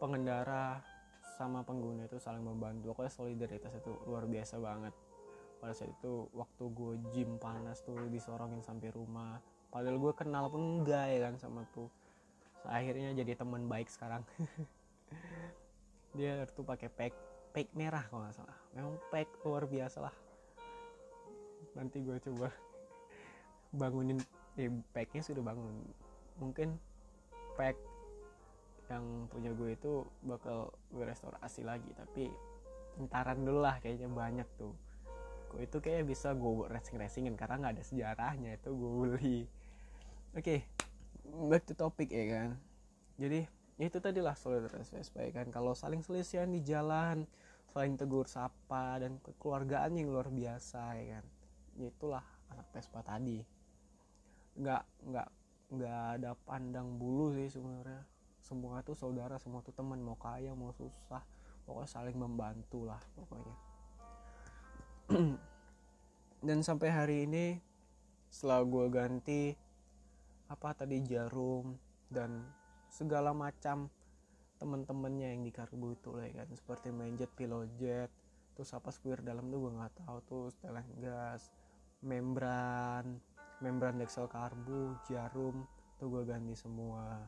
pengendara 0.00 0.82
sama 1.36 1.60
pengguna 1.62 2.08
itu 2.08 2.16
saling 2.16 2.42
membantu. 2.42 2.96
Pokoknya 2.96 3.12
solidaritas 3.12 3.70
itu 3.76 3.92
luar 4.08 4.24
biasa 4.24 4.56
banget. 4.56 4.96
Pada 5.60 5.76
saat 5.76 5.92
itu 5.92 6.32
waktu 6.32 6.64
gue 6.72 6.92
gym 7.12 7.36
panas 7.36 7.84
tuh 7.84 8.08
disorongin 8.08 8.64
sampai 8.64 8.88
rumah 8.88 9.38
padahal 9.74 9.98
gue 9.98 10.12
kenal 10.14 10.46
pun 10.46 10.62
enggak 10.62 11.10
ya 11.10 11.18
kan 11.26 11.34
sama 11.42 11.66
tuh. 11.74 11.90
Akhirnya 12.62 13.10
jadi 13.10 13.34
teman 13.34 13.66
baik 13.66 13.90
sekarang. 13.90 14.22
Dia 16.16 16.46
tuh 16.54 16.62
pakai 16.62 16.86
pack 16.86 17.10
pack 17.50 17.74
merah 17.74 18.06
kalau 18.06 18.22
nggak 18.22 18.38
salah. 18.38 18.54
Memang 18.70 18.94
pack 19.10 19.26
luar 19.42 19.66
biasa 19.66 20.06
lah. 20.06 20.14
Nanti 21.74 22.06
gue 22.06 22.22
coba 22.22 22.54
bangunin 23.82 24.22
eh, 24.62 24.70
packnya 24.94 25.26
sudah 25.26 25.42
bangun. 25.42 25.74
Mungkin 26.38 26.78
pack 27.58 27.74
yang 28.86 29.26
punya 29.26 29.50
gue 29.58 29.74
itu 29.74 30.06
bakal 30.22 30.70
gue 30.94 31.02
restorasi 31.02 31.64
lagi 31.66 31.88
tapi 31.96 32.28
entaran 33.00 33.42
dulu 33.42 33.66
lah 33.66 33.82
kayaknya 33.82 34.06
banyak 34.06 34.46
tuh. 34.54 34.70
Gue 35.50 35.66
itu 35.66 35.82
kayak 35.82 36.06
bisa 36.06 36.30
gue 36.30 36.70
racing 36.70 36.94
racingin 36.94 37.34
karena 37.34 37.58
nggak 37.58 37.74
ada 37.74 37.82
sejarahnya 37.82 38.54
itu 38.54 38.70
gue 38.70 38.90
beli 39.02 39.40
okay, 40.42 40.66
back 41.50 41.62
to 41.62 41.74
topic 41.78 42.10
ya 42.10 42.24
kan. 42.26 42.50
Jadi 43.18 43.46
ya 43.78 43.84
itu 43.86 43.98
tadi 44.02 44.18
lah 44.18 44.34
solidaritas 44.34 44.90
Vespa 44.90 45.22
kan. 45.30 45.46
Kalau 45.54 45.74
saling 45.78 46.02
selisihan 46.02 46.50
di 46.50 46.62
jalan 46.62 47.26
saling 47.74 47.98
tegur 47.98 48.30
sapa 48.30 49.02
dan 49.02 49.18
kekeluargaan 49.18 49.98
yang 49.98 50.10
luar 50.10 50.30
biasa 50.30 50.94
ya 50.98 51.18
kan. 51.18 51.24
Ya 51.74 51.86
itulah 51.90 52.24
anak 52.50 52.66
Vespa 52.70 53.02
tadi. 53.02 53.42
Nggak 54.58 54.82
nggak 55.10 55.28
nggak 55.74 56.02
ada 56.18 56.30
pandang 56.46 56.98
bulu 56.98 57.34
sih 57.34 57.50
sebenarnya. 57.50 58.06
Semua 58.38 58.82
itu 58.82 58.94
saudara 58.94 59.38
semua 59.42 59.62
itu 59.62 59.74
teman. 59.74 59.98
Mau 59.98 60.14
kaya 60.14 60.54
mau 60.54 60.70
susah 60.70 61.22
pokoknya 61.66 61.88
saling 61.90 62.18
membantu 62.18 62.86
lah 62.86 63.02
pokoknya. 63.18 63.56
Dan 66.46 66.60
sampai 66.60 66.88
hari 66.92 67.16
ini 67.24 67.58
setelah 68.28 68.66
gue 68.66 68.86
ganti 68.92 69.42
apa 70.54 70.70
tadi 70.70 71.02
jarum 71.02 71.74
dan 72.06 72.46
segala 72.86 73.34
macam 73.34 73.90
temen-temennya 74.62 75.34
yang 75.34 75.42
di 75.42 75.50
karbu 75.50 75.98
itu 75.98 76.14
lah 76.14 76.30
ya 76.30 76.46
kan. 76.46 76.48
Seperti 76.54 76.94
main 76.94 77.18
jet 77.18 77.30
pilot 77.34 77.66
jet 77.74 78.10
terus 78.54 78.70
apa 78.70 78.94
square 78.94 79.18
dalam 79.26 79.50
tuh 79.50 79.66
gue 79.66 79.72
nggak 79.74 79.94
tahu. 80.06 80.16
Tuh 80.30 80.44
setelan 80.54 80.86
gas 81.02 81.50
membran 82.06 83.18
membran 83.58 83.98
Dexel 83.98 84.30
karbu 84.30 84.94
jarum 85.10 85.66
tuh 85.98 86.06
gue 86.06 86.22
ganti 86.22 86.54
semua. 86.54 87.18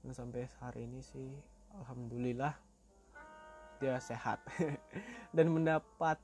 Dan 0.00 0.16
sampai 0.16 0.48
hari 0.64 0.88
ini 0.88 1.04
sih 1.04 1.28
alhamdulillah 1.76 2.56
dia 3.84 4.00
sehat. 4.00 4.40
Dan 5.36 5.52
mendapat 5.52 6.16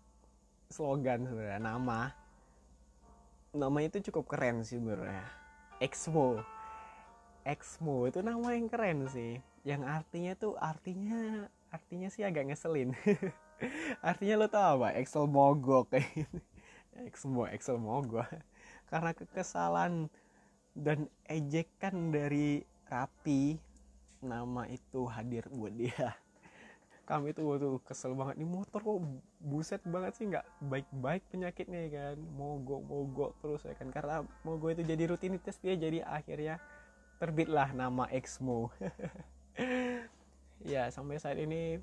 slogan 0.73 1.29
sebenarnya 1.29 1.61
nama. 1.61 2.09
Nama 3.53 3.79
itu 3.85 4.01
cukup 4.11 4.33
keren 4.33 4.67
sih 4.67 4.81
sebenarnya 4.81 5.44
Exmo. 5.83 6.39
Exmo 7.43 8.07
itu 8.07 8.23
nama 8.23 8.55
yang 8.55 8.71
keren 8.71 9.11
sih. 9.11 9.43
Yang 9.67 9.83
artinya 9.89 10.33
tuh 10.39 10.55
artinya 10.61 11.51
artinya 11.75 12.09
sih 12.13 12.23
agak 12.23 12.53
ngeselin. 12.53 12.95
Artinya 14.03 14.45
lo 14.45 14.47
tau 14.51 14.83
apa? 14.83 14.99
Excel 14.99 15.31
mogok. 15.31 15.95
Kayak 15.95 16.27
Exmo 17.09 17.49
Excel 17.49 17.81
mogok. 17.81 18.29
Karena 18.91 19.11
kekesalan 19.17 20.13
dan 20.75 21.09
ejekan 21.27 22.11
dari 22.11 22.63
Rapi 22.91 23.57
nama 24.21 24.69
itu 24.69 25.07
hadir 25.09 25.47
buat 25.49 25.73
dia 25.73 26.15
kami 27.05 27.37
tuh 27.37 27.61
tuh 27.61 27.77
kesel 27.85 28.17
banget. 28.17 28.41
Nih 28.41 28.49
motor 28.49 28.81
kok 28.81 28.99
buset 29.41 29.83
banget 29.85 30.13
sih 30.17 30.25
nggak 30.29 30.47
baik-baik 30.65 31.23
penyakitnya 31.29 31.81
ya 31.87 31.91
kan. 31.93 32.17
Mogok 32.37 32.83
mogok 32.85 33.31
terus 33.45 33.63
ya 33.69 33.77
kan. 33.77 33.93
Karena 33.93 34.25
mogok 34.43 34.77
itu 34.77 34.83
jadi 34.83 35.05
rutinitas 35.13 35.61
dia 35.61 35.77
jadi 35.77 36.05
akhirnya 36.05 36.59
terbitlah 37.21 37.71
nama 37.71 38.11
Exmo 38.11 38.75
ya 40.73 40.91
sampai 40.91 41.17
saat 41.23 41.39
ini 41.39 41.79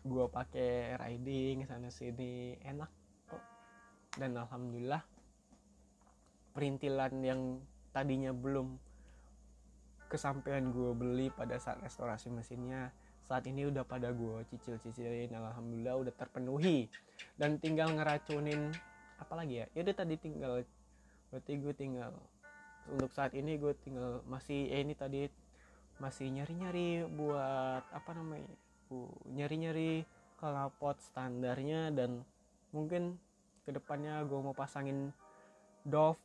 gue 0.00 0.26
pakai 0.32 0.96
riding 0.96 1.68
sana 1.68 1.90
sini 1.92 2.56
enak 2.62 2.90
kok. 3.28 3.42
Dan 4.16 4.38
alhamdulillah 4.38 5.02
perintilan 6.54 7.12
yang 7.22 7.40
tadinya 7.90 8.30
belum 8.30 8.78
kesampaian 10.10 10.74
gue 10.74 10.90
beli 10.94 11.30
pada 11.30 11.58
saat 11.62 11.78
restorasi 11.78 12.34
mesinnya 12.34 12.90
saat 13.30 13.46
ini 13.46 13.70
udah 13.70 13.86
pada 13.86 14.10
gue 14.10 14.42
cicil-cicilin 14.50 15.30
alhamdulillah 15.30 16.02
udah 16.02 16.14
terpenuhi. 16.18 16.90
Dan 17.38 17.62
tinggal 17.62 17.94
ngeracunin 17.94 18.74
apa 19.22 19.38
lagi 19.38 19.62
ya? 19.62 19.66
Ya 19.70 19.86
udah 19.86 19.94
tadi 19.94 20.18
tinggal 20.18 20.66
berarti 21.30 21.52
gue 21.62 21.74
tinggal 21.78 22.10
untuk 22.90 23.14
saat 23.14 23.38
ini 23.38 23.54
gue 23.54 23.70
tinggal 23.86 24.26
masih 24.26 24.66
eh 24.74 24.82
ini 24.82 24.98
tadi 24.98 25.30
masih 26.02 26.26
nyari-nyari 26.26 27.06
buat 27.06 27.86
apa 27.94 28.10
namanya 28.18 28.50
nyari-nyari 29.30 30.02
knalpot 30.42 30.98
standarnya 30.98 31.94
dan 31.94 32.26
mungkin 32.74 33.14
ke 33.62 33.70
depannya 33.70 34.26
gue 34.26 34.38
mau 34.42 34.56
pasangin 34.56 35.14
Dove 35.86 36.18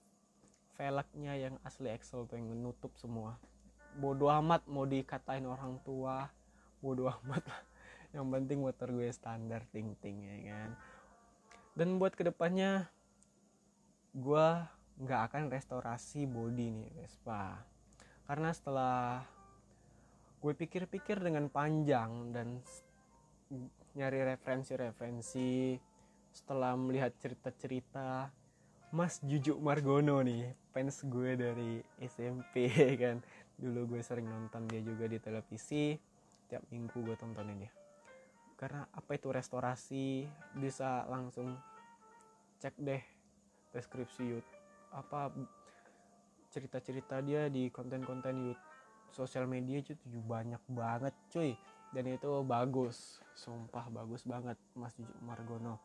velgnya 0.74 1.38
yang 1.38 1.56
asli 1.62 1.94
Excel 1.94 2.26
tuh 2.26 2.36
yang 2.36 2.50
menutup 2.50 2.91
semua. 2.98 3.38
Bodoh 3.96 4.28
amat 4.41 4.65
mau 4.68 4.84
dikatain 4.84 5.46
orang 5.48 5.80
tua 5.86 6.28
bodoh 6.86 7.10
amat 7.10 7.41
lah. 7.50 7.62
Yang 8.13 8.26
penting 8.30 8.60
motor 8.62 8.88
gue 8.93 9.10
standar 9.10 9.65
ting 9.74 9.98
ting 9.98 10.21
ya 10.21 10.38
kan. 10.54 10.69
Dan 11.74 11.98
buat 11.98 12.13
ke 12.13 12.21
depannya 12.21 12.86
gue 14.13 14.48
nggak 15.02 15.21
akan 15.34 15.50
restorasi 15.50 16.30
body 16.30 16.69
nih 16.69 16.89
Vespa. 17.02 17.58
Karena 18.30 18.54
setelah 18.54 19.26
gue 20.39 20.54
pikir-pikir 20.54 21.19
dengan 21.26 21.50
panjang 21.50 22.30
dan 22.30 22.62
nyari 23.98 24.21
referensi-referensi 24.36 25.76
setelah 26.30 26.78
melihat 26.78 27.15
cerita-cerita 27.17 28.30
Mas 28.95 29.19
Jujuk 29.24 29.60
Margono 29.60 30.24
nih 30.24 30.56
fans 30.71 31.04
gue 31.04 31.36
dari 31.36 31.84
SMP 32.00 32.71
kan. 33.04 33.19
Dulu 33.56 33.95
gue 33.95 34.02
sering 34.04 34.28
nonton 34.28 34.67
dia 34.67 34.80
juga 34.80 35.12
di 35.12 35.19
televisi 35.19 35.95
tiap 36.47 36.63
minggu 36.69 36.95
gue 36.95 37.15
tontonin 37.17 37.67
dia 37.67 37.73
karena 38.55 38.88
apa 38.95 39.12
itu 39.19 39.29
restorasi 39.34 40.23
bisa 40.55 41.03
langsung 41.12 41.60
cek 42.63 42.75
deh 42.79 43.03
deskripsi 43.75 44.23
YouTube 44.23 44.60
apa 44.95 45.27
cerita-cerita 46.55 47.19
dia 47.19 47.51
di 47.51 47.67
konten-konten 47.67 48.47
YouTube 48.47 48.75
sosial 49.12 49.47
media 49.47 49.79
itu 49.79 49.95
banyak 50.27 50.60
banget 50.71 51.15
cuy. 51.31 51.55
Dan 51.95 52.12
itu 52.12 52.43
bagus 52.43 53.23
sumpah 53.36 53.88
bagus 53.88 54.27
banget 54.27 54.60
Mas 54.75 54.91
Juju 54.99 55.15
Margono. 55.23 55.79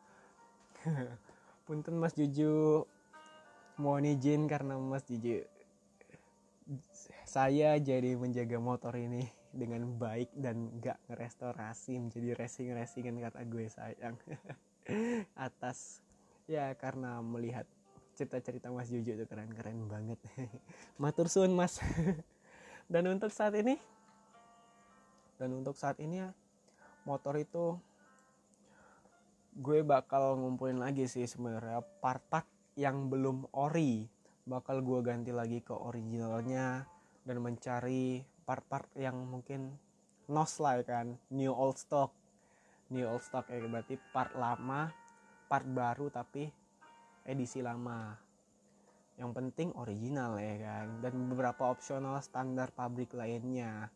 Punten 1.67 1.95
Mas 1.95 2.15
Juju. 2.15 2.83
Mohon 3.79 4.15
izin 4.19 4.47
karena 4.51 4.75
Mas 4.75 5.07
Juju 5.07 5.47
saya 7.25 7.75
jadi 7.79 8.15
menjaga 8.15 8.61
motor 8.61 8.95
ini 8.95 9.27
dengan 9.51 9.83
baik 9.99 10.31
dan 10.35 10.71
gak 10.79 10.99
ngerestorasi 11.11 11.99
menjadi 11.99 12.35
racing-racingan 12.39 13.19
kata 13.19 13.41
gue 13.47 13.65
sayang. 13.67 14.15
Atas 15.47 16.01
ya 16.47 16.73
karena 16.75 17.19
melihat 17.21 17.67
cerita-cerita 18.15 18.71
Mas 18.71 18.91
Jojo 18.91 19.15
itu 19.15 19.25
keren-keren 19.27 19.87
banget. 19.87 20.19
Matur 21.01 21.27
suun 21.31 21.51
Mas. 21.55 21.79
Dan 22.91 23.07
untuk 23.07 23.31
saat 23.31 23.55
ini 23.55 23.79
dan 25.41 25.57
untuk 25.57 25.73
saat 25.73 25.97
ini 25.97 26.21
ya 26.21 26.29
motor 27.01 27.33
itu 27.33 27.73
gue 29.57 29.81
bakal 29.81 30.37
ngumpulin 30.37 30.77
lagi 30.77 31.09
sih 31.09 31.25
sebenarnya 31.25 31.81
part-part 31.97 32.45
yang 32.77 33.09
belum 33.09 33.49
ori. 33.57 34.05
Bakal 34.45 34.85
gue 34.85 35.01
ganti 35.01 35.33
lagi 35.33 35.65
ke 35.65 35.73
originalnya 35.73 36.85
dan 37.25 37.37
mencari 37.41 38.21
part-part 38.51 38.91
yang 38.99 39.15
mungkin 39.15 39.79
nos 40.27 40.59
lah 40.59 40.83
ya 40.83 40.83
kan. 40.83 41.15
New 41.31 41.55
old 41.55 41.79
stock. 41.79 42.11
New 42.91 43.07
old 43.07 43.23
stock 43.23 43.47
ya 43.47 43.63
berarti 43.63 43.95
part 44.11 44.35
lama 44.35 44.91
part 45.47 45.63
baru 45.63 46.11
tapi 46.11 46.51
edisi 47.23 47.63
lama. 47.63 48.11
Yang 49.15 49.31
penting 49.31 49.69
original 49.79 50.35
ya 50.35 50.55
kan. 50.59 50.99
Dan 50.99 51.31
beberapa 51.31 51.71
opsional 51.71 52.19
standar 52.19 52.75
pabrik 52.75 53.15
lainnya. 53.15 53.87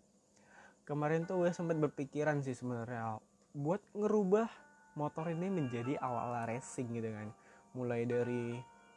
Kemarin 0.87 1.27
tuh 1.27 1.43
gue 1.43 1.51
sempat 1.51 1.75
berpikiran 1.75 2.39
sih 2.39 2.55
sebenarnya 2.55 3.19
buat 3.51 3.83
ngerubah 3.91 4.47
motor 4.95 5.31
ini 5.31 5.51
menjadi 5.51 5.99
awal 5.99 6.47
racing 6.47 6.95
gitu 6.95 7.11
kan. 7.11 7.27
Mulai 7.75 8.07
dari 8.07 8.55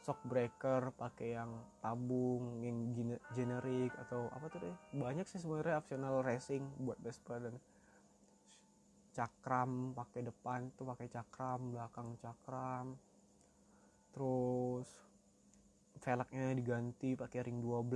shock 0.09 0.25
breaker 0.25 0.88
pakai 0.97 1.37
yang 1.37 1.53
tabung 1.85 2.64
yang 2.64 2.97
generik 3.37 3.92
atau 4.09 4.33
apa 4.33 4.49
tuh 4.49 4.64
deh. 4.64 4.77
Banyak 4.97 5.29
sih 5.29 5.37
sebenarnya 5.37 5.85
opsional 5.85 6.25
racing 6.25 6.64
buat 6.81 6.97
Vespa 7.05 7.37
dan 7.37 7.61
cakram 9.12 9.92
pakai 9.92 10.25
depan 10.25 10.73
tuh 10.81 10.88
pakai 10.88 11.12
cakram 11.12 11.77
belakang 11.77 12.16
cakram. 12.25 12.97
Terus 14.16 14.88
velgnya 16.01 16.57
diganti 16.57 17.12
pakai 17.12 17.44
ring 17.44 17.61
12 17.61 17.92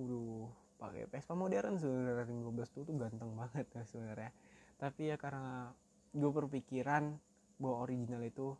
waduh 0.00 0.48
pakai 0.80 1.12
Vespa 1.12 1.36
modern 1.36 1.76
sebenarnya 1.76 2.24
ring 2.24 2.40
12 2.40 2.72
tuh 2.72 2.82
tuh 2.88 2.96
ganteng 2.96 3.36
banget 3.36 3.68
ya 3.68 3.84
sebenarnya. 3.84 4.32
Tapi 4.80 5.12
ya 5.12 5.20
karena 5.20 5.68
gue 6.08 6.30
berpikiran 6.32 7.12
bahwa 7.60 7.84
original 7.84 8.24
itu 8.24 8.56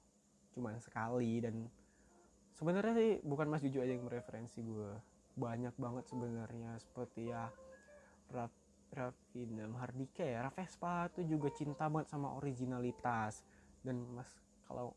cuma 0.53 0.77
sekali 0.85 1.41
dan 1.41 1.65
sebenarnya 2.55 2.95
sih 2.95 3.11
bukan 3.27 3.47
Mas 3.51 3.63
Juju 3.63 3.83
aja 3.83 3.93
yang 3.95 4.07
mereferensi 4.07 4.63
gue 4.63 4.91
banyak 5.35 5.75
banget 5.75 6.05
sebenarnya 6.07 6.79
seperti 6.79 7.35
ya 7.35 7.51
Raf, 8.31 8.55
Rafina 8.95 9.67
Hardika 9.75 10.23
ya. 10.23 10.47
Vespa 10.55 11.11
tuh 11.11 11.27
juga 11.27 11.51
cinta 11.51 11.91
banget 11.91 12.15
sama 12.15 12.39
originalitas. 12.39 13.43
Dan 13.83 14.07
Mas 14.15 14.31
kalau 14.65 14.95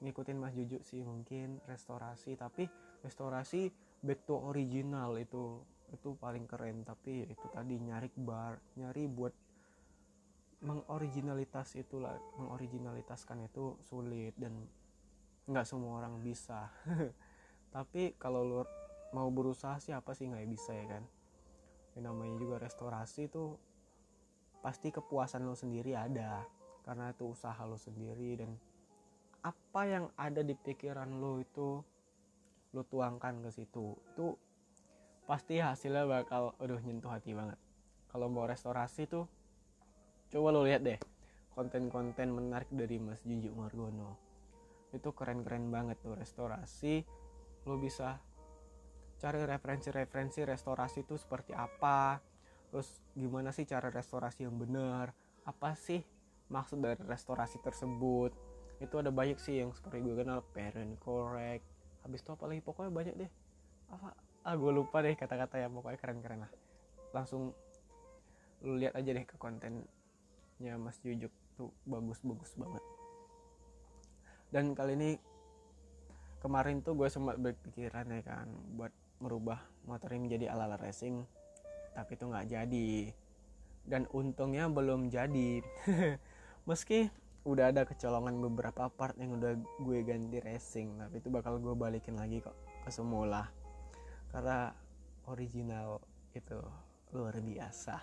ngikutin 0.00 0.38
Mas 0.38 0.54
Juju 0.56 0.80
sih 0.80 1.04
mungkin 1.04 1.60
restorasi 1.68 2.38
tapi 2.38 2.64
restorasi 3.04 3.68
back 4.00 4.24
to 4.24 4.38
original 4.38 5.18
itu 5.18 5.60
itu 5.90 6.14
paling 6.16 6.46
keren. 6.46 6.86
Tapi 6.86 7.26
itu 7.26 7.46
tadi 7.50 7.76
nyari 7.82 8.08
bar 8.14 8.62
nyari 8.78 9.04
buat 9.10 9.34
mengoriginalitas 10.60 11.74
itulah 11.74 12.14
mengoriginalitaskan 12.38 13.50
itu 13.50 13.74
sulit. 13.82 14.38
Dan 14.38 14.54
nggak 15.50 15.66
semua 15.66 15.98
orang 15.98 16.22
bisa. 16.22 16.70
Tapi 17.74 18.14
kalau 18.14 18.46
lo 18.46 18.62
mau 19.10 19.26
berusaha 19.34 19.82
sih 19.82 19.90
apa 19.90 20.14
sih 20.14 20.30
nggak 20.30 20.46
bisa 20.46 20.70
ya 20.70 20.86
kan? 20.86 21.02
Yang 21.98 22.04
namanya 22.06 22.34
juga 22.38 22.56
restorasi 22.62 23.26
itu 23.26 23.58
pasti 24.62 24.94
kepuasan 24.94 25.42
lo 25.42 25.58
sendiri 25.58 25.98
ada 25.98 26.46
karena 26.86 27.10
itu 27.10 27.34
usaha 27.34 27.58
lo 27.66 27.74
sendiri 27.74 28.38
dan 28.38 28.54
apa 29.42 29.82
yang 29.88 30.04
ada 30.14 30.44
di 30.44 30.54
pikiran 30.54 31.18
lo 31.18 31.42
itu 31.42 31.82
lo 32.70 32.82
tuangkan 32.86 33.42
ke 33.42 33.50
situ. 33.50 33.98
Itu 34.14 34.38
pasti 35.26 35.58
hasilnya 35.58 36.06
bakal 36.06 36.54
aduh 36.62 36.78
nyentuh 36.78 37.10
hati 37.10 37.34
banget. 37.34 37.58
Kalau 38.06 38.30
mau 38.30 38.46
restorasi 38.46 39.10
tuh 39.10 39.26
coba 40.30 40.54
lo 40.54 40.62
lihat 40.62 40.86
deh 40.86 40.98
konten-konten 41.58 42.30
menarik 42.30 42.70
dari 42.70 43.02
Mas 43.02 43.18
Junju 43.26 43.50
Margono 43.50 44.29
itu 44.94 45.10
keren-keren 45.14 45.70
banget 45.70 45.98
tuh 46.02 46.14
restorasi. 46.18 47.06
Lo 47.66 47.76
bisa 47.76 48.18
cari 49.20 49.44
referensi-referensi 49.44 50.48
restorasi 50.48 51.04
itu 51.04 51.20
seperti 51.20 51.52
apa 51.52 52.24
terus 52.72 53.04
gimana 53.12 53.52
sih 53.52 53.68
cara 53.68 53.92
restorasi 53.92 54.48
yang 54.48 54.56
benar 54.56 55.12
apa 55.44 55.76
sih 55.76 56.00
maksud 56.48 56.80
dari 56.80 57.02
restorasi 57.04 57.60
tersebut. 57.60 58.32
Itu 58.80 58.96
ada 58.96 59.12
banyak 59.12 59.36
sih 59.36 59.60
yang 59.60 59.76
seperti 59.76 60.00
gue 60.00 60.16
kenal 60.16 60.40
parent 60.56 60.96
correct 61.04 61.66
habis 62.00 62.24
itu 62.24 62.32
apa 62.32 62.44
lagi 62.48 62.64
pokoknya 62.64 62.90
banyak 62.90 63.14
deh. 63.26 63.30
Apa? 63.92 64.08
Ah 64.40 64.56
gue 64.56 64.72
lupa 64.72 65.04
deh 65.04 65.12
kata-kata 65.12 65.60
yang 65.60 65.76
pokoknya 65.76 65.98
keren-keren 66.00 66.40
lah. 66.48 66.52
Langsung 67.12 67.52
lu 68.64 68.80
lihat 68.80 68.96
aja 68.96 69.10
deh 69.12 69.24
ke 69.28 69.36
kontennya 69.36 70.74
Mas 70.80 70.96
Jujuk 71.04 71.32
tuh 71.60 71.68
bagus-bagus 71.84 72.56
banget 72.56 72.80
dan 74.50 74.74
kali 74.74 74.98
ini 74.98 75.10
kemarin 76.42 76.82
tuh 76.82 76.98
gue 76.98 77.06
sempat 77.06 77.38
berpikiran 77.38 78.10
ya 78.10 78.20
kan 78.26 78.48
buat 78.74 78.90
merubah 79.20 79.60
motor 79.84 80.10
ini 80.10 80.26
menjadi 80.26 80.50
ala-ala 80.50 80.80
racing 80.80 81.22
tapi 81.94 82.16
itu 82.16 82.24
nggak 82.26 82.48
jadi. 82.48 82.92
Dan 83.84 84.06
untungnya 84.14 84.70
belum 84.70 85.10
jadi. 85.10 85.60
Meski 86.68 87.10
udah 87.44 87.72
ada 87.72 87.82
kecolongan 87.88 88.36
beberapa 88.36 88.92
part 88.92 89.16
yang 89.16 89.40
udah 89.40 89.56
gue 89.80 89.98
ganti 90.04 90.44
racing 90.44 91.00
tapi 91.00 91.24
itu 91.24 91.32
bakal 91.32 91.56
gue 91.56 91.72
balikin 91.72 92.16
lagi 92.16 92.40
kok 92.40 92.56
ke 92.86 92.90
semula. 92.92 93.48
Karena 94.30 94.70
original 95.26 95.98
itu 96.32 96.60
luar 97.10 97.36
biasa. 97.42 97.96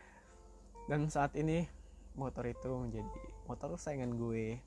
Dan 0.88 1.06
saat 1.12 1.36
ini 1.36 1.62
motor 2.16 2.42
itu 2.48 2.70
menjadi 2.74 3.22
motor 3.46 3.78
saingan 3.78 4.18
gue 4.18 4.58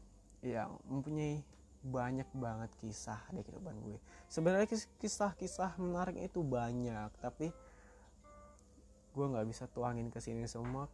yang 0.43 0.75
mempunyai 0.91 1.39
banyak 1.83 2.27
banget 2.35 2.71
kisah 2.79 3.19
di 3.31 3.43
kehidupan 3.43 3.75
gue. 3.83 3.99
Sebenarnya 4.31 4.67
kisah-kisah 4.99 5.75
menarik 5.79 6.15
itu 6.19 6.39
banyak 6.39 7.11
tapi 7.19 7.51
gue 9.13 9.25
nggak 9.29 9.47
bisa 9.47 9.67
tuangin 9.71 10.07
ke 10.07 10.19
sini 10.23 10.47
semua 10.47 10.87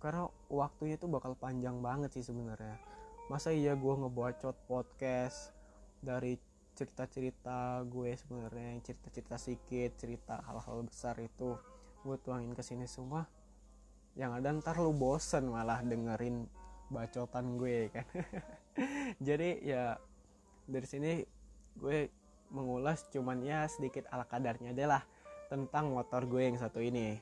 karena 0.00 0.28
waktunya 0.48 1.00
tuh 1.00 1.08
bakal 1.12 1.36
panjang 1.36 1.80
banget 1.80 2.12
sih 2.16 2.24
sebenarnya. 2.24 2.76
Masa 3.28 3.52
iya 3.52 3.72
gue 3.72 3.94
ngebacot 3.96 4.56
podcast 4.68 5.52
dari 6.00 6.36
cerita-cerita 6.76 7.84
gue 7.88 8.12
sebenarnya 8.16 8.80
cerita-cerita 8.84 9.36
sedikit 9.40 9.96
cerita 9.96 10.44
hal-hal 10.44 10.84
besar 10.84 11.16
itu 11.20 11.56
gue 12.04 12.16
tuangin 12.20 12.52
ke 12.56 12.64
sini 12.64 12.88
semua. 12.88 13.28
Yang 14.16 14.40
ada 14.40 14.48
ntar 14.60 14.76
lu 14.80 14.92
bosen 14.92 15.52
malah 15.52 15.84
dengerin 15.84 16.48
bacotan 16.92 17.56
gue 17.56 17.88
kan 17.92 18.06
jadi 19.26 19.48
ya 19.62 19.84
dari 20.66 20.86
sini 20.88 21.12
gue 21.78 22.08
mengulas 22.50 23.06
cuman 23.10 23.42
ya 23.42 23.66
sedikit 23.66 24.06
ala 24.10 24.26
kadarnya 24.26 24.74
deh 24.74 24.86
lah 24.86 25.02
tentang 25.50 25.90
motor 25.90 26.24
gue 26.26 26.42
yang 26.46 26.58
satu 26.58 26.80
ini. 26.80 27.18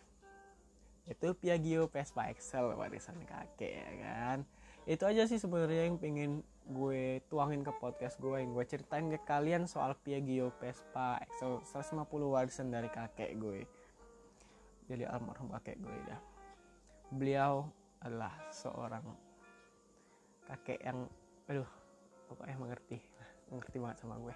Itu 1.09 1.35
Piaggio 1.35 1.91
Vespa 1.91 2.31
Excel 2.31 2.73
warisan 2.79 3.19
kakek 3.27 3.73
ya 3.75 3.91
kan? 4.01 4.39
Itu 4.87 5.05
aja 5.07 5.27
sih 5.27 5.39
sebenarnya 5.41 5.91
yang 5.91 5.99
pengen 5.99 6.33
gue 6.63 7.19
tuangin 7.27 7.67
ke 7.67 7.75
podcast 7.83 8.23
gue 8.23 8.39
yang 8.39 8.55
gue 8.55 8.63
ceritain 8.63 9.11
ke 9.11 9.19
kalian 9.27 9.67
soal 9.67 9.99
Piaggio 9.99 10.55
Vespa 10.63 11.19
Excel 11.27 11.59
150 11.67 12.07
warisan 12.23 12.71
dari 12.71 12.87
kakek 12.87 13.35
gue. 13.41 13.67
Jadi 14.87 15.03
almarhum 15.09 15.51
kakek 15.51 15.81
gue 15.83 15.97
ya 16.07 16.19
beliau 17.13 17.69
adalah 18.01 18.33
seorang 18.49 19.05
kakek 20.49 20.81
yang 20.81 21.05
aduh 21.49 21.69
pokoknya 22.31 22.57
mengerti. 22.59 22.99
Mengerti 23.51 23.77
banget 23.81 23.99
sama 24.03 24.17
gue. 24.19 24.35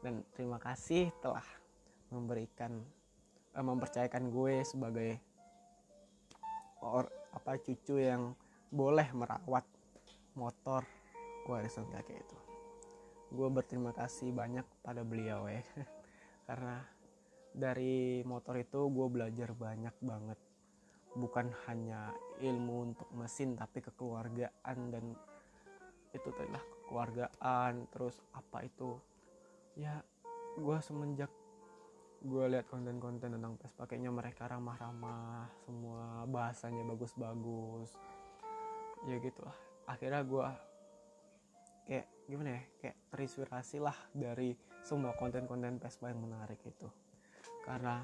Dan 0.00 0.22
terima 0.36 0.60
kasih 0.60 1.10
telah 1.24 1.44
memberikan 2.12 2.84
eh, 3.56 3.64
mempercayakan 3.64 4.30
gue 4.30 4.62
sebagai 4.62 5.10
or 6.84 7.08
apa 7.34 7.58
cucu 7.58 7.98
yang 7.98 8.36
boleh 8.70 9.08
merawat 9.16 9.64
motor 10.36 10.84
warisan 11.48 11.88
kakek 11.88 12.20
itu 12.20 12.36
gue 13.32 13.48
berterima 13.50 13.90
kasih 13.90 14.30
banyak 14.30 14.66
pada 14.86 15.02
beliau 15.02 15.50
ya. 15.50 15.62
Karena 16.48 16.78
dari 17.50 18.22
motor 18.22 18.54
itu 18.60 18.86
gue 18.86 19.06
belajar 19.10 19.50
banyak 19.56 19.96
banget. 19.98 20.38
Bukan 21.16 21.48
hanya 21.66 22.12
ilmu 22.44 22.92
untuk 22.92 23.08
mesin 23.16 23.56
tapi 23.56 23.80
kekeluargaan 23.82 24.78
dan 24.92 25.16
itu 26.16 26.28
adalah 26.32 26.64
kekeluargaan 26.64 27.72
terus 27.92 28.16
apa 28.32 28.64
itu. 28.64 28.96
Ya 29.76 30.00
gue 30.56 30.78
semenjak 30.80 31.28
gue 32.24 32.44
lihat 32.48 32.66
konten-konten 32.66 33.36
tentang 33.36 33.54
pes 33.60 33.76
pakainya 33.76 34.08
mereka 34.08 34.48
ramah-ramah 34.48 35.52
semua 35.68 36.24
bahasanya 36.24 36.82
bagus-bagus. 36.88 37.92
Ya 39.04 39.20
gitu 39.20 39.44
lah. 39.44 39.56
Akhirnya 39.86 40.24
gue 40.24 40.46
kayak 41.86 42.06
gimana 42.26 42.50
ya 42.58 42.62
kayak 42.82 42.96
terinspirasi 43.14 43.78
lah 43.78 43.94
dari 44.10 44.56
semua 44.82 45.14
konten-konten 45.14 45.78
Vespa 45.78 46.10
yang 46.10 46.24
menarik 46.24 46.58
itu. 46.66 46.88
Karena 47.62 48.02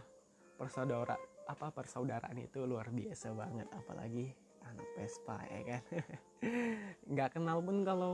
persaudara 0.54 1.18
apa 1.42 1.74
persaudaraan 1.74 2.38
itu 2.38 2.62
luar 2.62 2.94
biasa 2.94 3.34
banget 3.34 3.66
apalagi 3.74 4.30
anak 4.68 4.88
Vespa 4.94 5.38
ya 5.50 5.60
kan? 5.66 5.82
Nggak 7.12 7.38
kenal 7.38 7.58
pun 7.62 7.82
kalau 7.82 8.12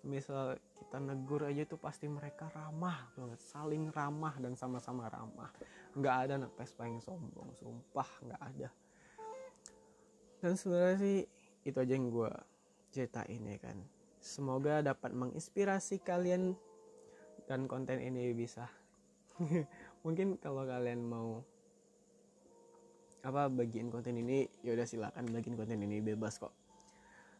misal 0.00 0.56
kita 0.80 0.96
negur 0.96 1.44
aja 1.44 1.68
tuh 1.68 1.76
pasti 1.76 2.08
mereka 2.08 2.48
ramah 2.56 3.12
banget 3.12 3.40
saling 3.40 3.92
ramah 3.92 4.34
dan 4.40 4.56
sama-sama 4.56 5.12
ramah. 5.12 5.52
Nggak 5.92 6.16
ada 6.26 6.32
anak 6.40 6.52
Vespa 6.56 6.88
yang 6.88 7.00
sombong 7.04 7.52
sumpah 7.56 8.08
nggak 8.24 8.42
ada. 8.54 8.68
Dan 10.40 10.56
sebenarnya 10.56 10.96
sih 10.96 11.18
itu 11.68 11.76
aja 11.76 11.92
yang 11.92 12.08
gue 12.08 12.32
ceritain 12.90 13.42
ya 13.44 13.58
kan? 13.60 13.78
Semoga 14.20 14.80
dapat 14.80 15.12
menginspirasi 15.12 16.00
kalian 16.00 16.56
dan 17.44 17.68
konten 17.68 18.00
ini 18.00 18.32
bisa. 18.32 18.68
Mungkin 20.04 20.40
kalau 20.40 20.64
kalian 20.64 21.04
mau 21.04 21.44
apa 23.20 23.52
bagian 23.52 23.92
konten 23.92 24.16
ini 24.16 24.48
ya 24.64 24.72
udah 24.72 24.86
silakan 24.88 25.28
bagian 25.28 25.56
konten 25.56 25.80
ini 25.80 26.00
bebas 26.00 26.40
kok. 26.40 26.52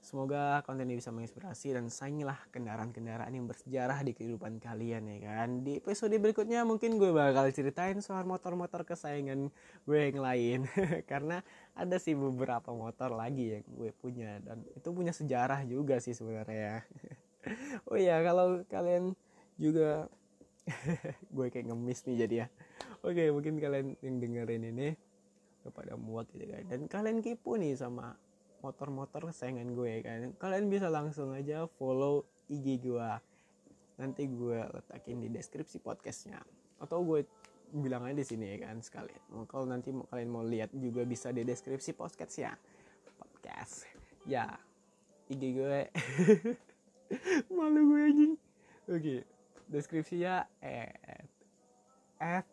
Semoga 0.01 0.65
konten 0.65 0.89
ini 0.89 0.97
bisa 0.97 1.13
menginspirasi 1.13 1.77
dan 1.77 1.93
sayangilah 1.93 2.49
kendaraan-kendaraan 2.49 3.37
yang 3.37 3.45
bersejarah 3.45 4.01
di 4.01 4.17
kehidupan 4.17 4.57
kalian 4.57 5.05
ya 5.05 5.19
kan? 5.29 5.61
Di 5.61 5.77
episode 5.77 6.17
berikutnya 6.17 6.65
mungkin 6.65 6.97
gue 6.97 7.13
bakal 7.13 7.53
ceritain 7.53 8.01
soal 8.01 8.25
motor-motor 8.25 8.89
kesayangan 8.89 9.53
gue 9.85 9.99
yang 10.01 10.25
lain. 10.25 10.61
Karena 11.11 11.45
ada 11.77 12.01
sih 12.01 12.17
beberapa 12.17 12.73
motor 12.73 13.13
lagi 13.13 13.61
yang 13.61 13.65
gue 13.77 13.93
punya 13.93 14.41
dan 14.41 14.65
itu 14.73 14.89
punya 14.89 15.13
sejarah 15.13 15.69
juga 15.69 16.01
sih 16.01 16.17
sebenarnya. 16.17 16.81
Oh 17.89 17.97
iya 17.97 18.21
kalau 18.21 18.69
kalian 18.69 19.17
juga 19.57 20.13
gue 21.35 21.47
kayak 21.49 21.73
ngemis 21.73 22.05
nih 22.05 22.17
jadi 22.29 22.35
ya. 22.45 22.47
Oke 23.01 23.33
mungkin 23.33 23.57
kalian 23.57 23.97
yang 24.05 24.21
dengerin 24.21 24.65
ini 24.77 24.93
kepada 25.61 25.95
muat 25.97 26.29
gitu 26.33 26.49
kan. 26.49 26.65
Dan 26.69 26.81
kalian 26.91 27.19
kepo 27.21 27.57
nih 27.57 27.77
sama 27.77 28.17
motor-motor 28.61 29.31
kesayangan 29.31 29.73
gue 29.73 29.93
kan. 30.05 30.21
Kalian 30.37 30.67
bisa 30.69 30.89
langsung 30.89 31.33
aja 31.33 31.69
follow 31.79 32.27
IG 32.51 32.83
gue 32.85 33.11
nanti 34.01 34.25
gue 34.25 34.61
letakin 34.65 35.21
di 35.21 35.29
deskripsi 35.29 35.81
podcastnya. 35.85 36.41
Atau 36.81 37.05
gue 37.05 37.29
bilang 37.71 38.09
aja 38.09 38.17
di 38.17 38.27
sini 38.27 38.57
ya 38.57 38.71
kan 38.71 38.81
sekalian. 38.81 39.47
Kalau 39.47 39.69
nanti 39.69 39.93
kalian 39.93 40.31
mau 40.33 40.43
lihat 40.43 40.73
juga 40.73 41.05
bisa 41.05 41.31
di 41.31 41.45
deskripsi 41.45 41.93
podcast 41.95 42.35
ya. 42.37 42.53
Podcast. 43.21 43.85
Ya 44.25 44.57
IG 45.29 45.43
gue. 45.57 45.81
Malu 47.57 47.81
gue 47.93 48.01
anjing. 48.01 48.35
Oke 48.91 49.41
deskripsinya 49.71 50.51
eh 50.59 50.91
F 52.19 52.47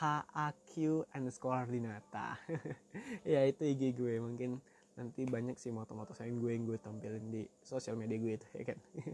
HAQ 0.00 1.04
underscore 1.12 1.68
Dinata 1.68 2.40
ya 3.28 3.44
itu 3.44 3.68
IG 3.68 3.92
gue. 3.92 4.16
Mungkin 4.16 4.56
nanti 4.96 5.24
banyak 5.24 5.56
sih 5.56 5.72
moto-moto 5.72 6.16
sayang 6.16 6.40
gue 6.40 6.52
yang 6.52 6.64
gue 6.64 6.78
tampilin 6.80 7.24
di 7.28 7.42
sosial 7.60 7.96
media 7.96 8.16
gue 8.16 8.32
itu 8.40 8.48
ya 8.56 8.64
kan? 8.72 8.78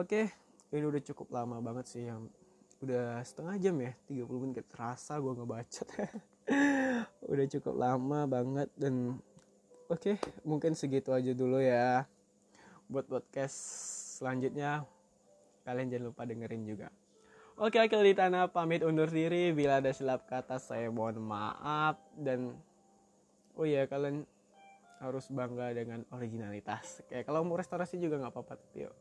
Oke 0.00 0.30
ini 0.70 0.86
udah 0.86 1.02
cukup 1.02 1.34
lama 1.34 1.58
banget 1.58 1.86
sih 1.90 2.06
yang 2.06 2.30
udah 2.80 3.20
setengah 3.26 3.58
jam 3.58 3.76
ya 3.82 3.92
30 4.06 4.42
menit. 4.42 4.66
Terasa 4.70 5.18
gue 5.18 5.32
ngebacot. 5.34 5.88
Udah 7.30 7.46
cukup 7.46 7.78
lama 7.78 8.26
banget 8.26 8.66
dan 8.74 9.14
oke 9.86 10.18
mungkin 10.42 10.74
segitu 10.74 11.14
aja 11.14 11.30
dulu 11.30 11.62
ya 11.62 12.02
buat 12.90 13.06
podcast 13.06 13.54
selanjutnya. 14.18 14.82
Kalian 15.62 15.94
jangan 15.94 16.10
lupa 16.10 16.26
dengerin 16.26 16.66
juga 16.66 16.90
Oke, 17.60 17.76
oke 17.76 17.92
di 17.92 18.16
tanah 18.16 18.48
pamit 18.48 18.80
undur 18.80 19.12
diri. 19.12 19.52
Bila 19.52 19.84
ada 19.84 19.92
silap 19.92 20.24
kata 20.24 20.56
saya 20.56 20.88
mohon 20.88 21.20
maaf 21.20 22.00
dan 22.16 22.56
oh 23.52 23.68
iya 23.68 23.84
kalian 23.84 24.24
harus 24.96 25.28
bangga 25.28 25.68
dengan 25.76 26.00
originalitas. 26.08 27.04
Kayak 27.04 27.28
kalau 27.28 27.44
mau 27.44 27.60
restorasi 27.60 28.00
juga 28.00 28.16
nggak 28.16 28.32
apa-apa 28.32 28.56
tapi 28.56 28.88
yuk. 28.88 28.96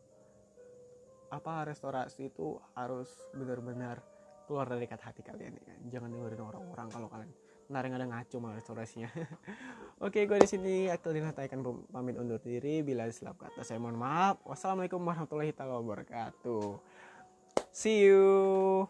Apa 1.31 1.71
restorasi 1.71 2.35
itu 2.35 2.59
harus 2.75 3.07
benar-benar 3.31 4.03
keluar 4.43 4.67
dari 4.67 4.91
kata 4.91 5.07
hati 5.07 5.23
kalian 5.23 5.55
ya 5.55 5.63
kan. 5.63 5.79
Jangan 5.87 6.09
dengerin 6.19 6.43
orang-orang 6.43 6.87
kalau 6.91 7.07
kalian 7.07 7.31
ntar 7.71 7.85
yang 7.87 7.95
ada 7.95 8.07
ngaco 8.11 8.35
malah 8.43 8.59
restorasinya. 8.59 9.07
Oke, 10.03 10.27
gue 10.27 10.35
di 10.35 10.49
sini 10.51 10.91
akan 10.91 11.87
pamit 11.95 12.19
undur 12.19 12.43
diri. 12.43 12.83
Bila 12.83 13.07
ada 13.07 13.15
silap 13.15 13.39
kata 13.39 13.63
saya 13.63 13.79
mohon 13.79 13.95
maaf. 13.95 14.43
Wassalamualaikum 14.43 14.99
warahmatullahi 14.99 15.55
wabarakatuh. 15.55 16.88
See 17.71 17.99
you. 17.99 18.89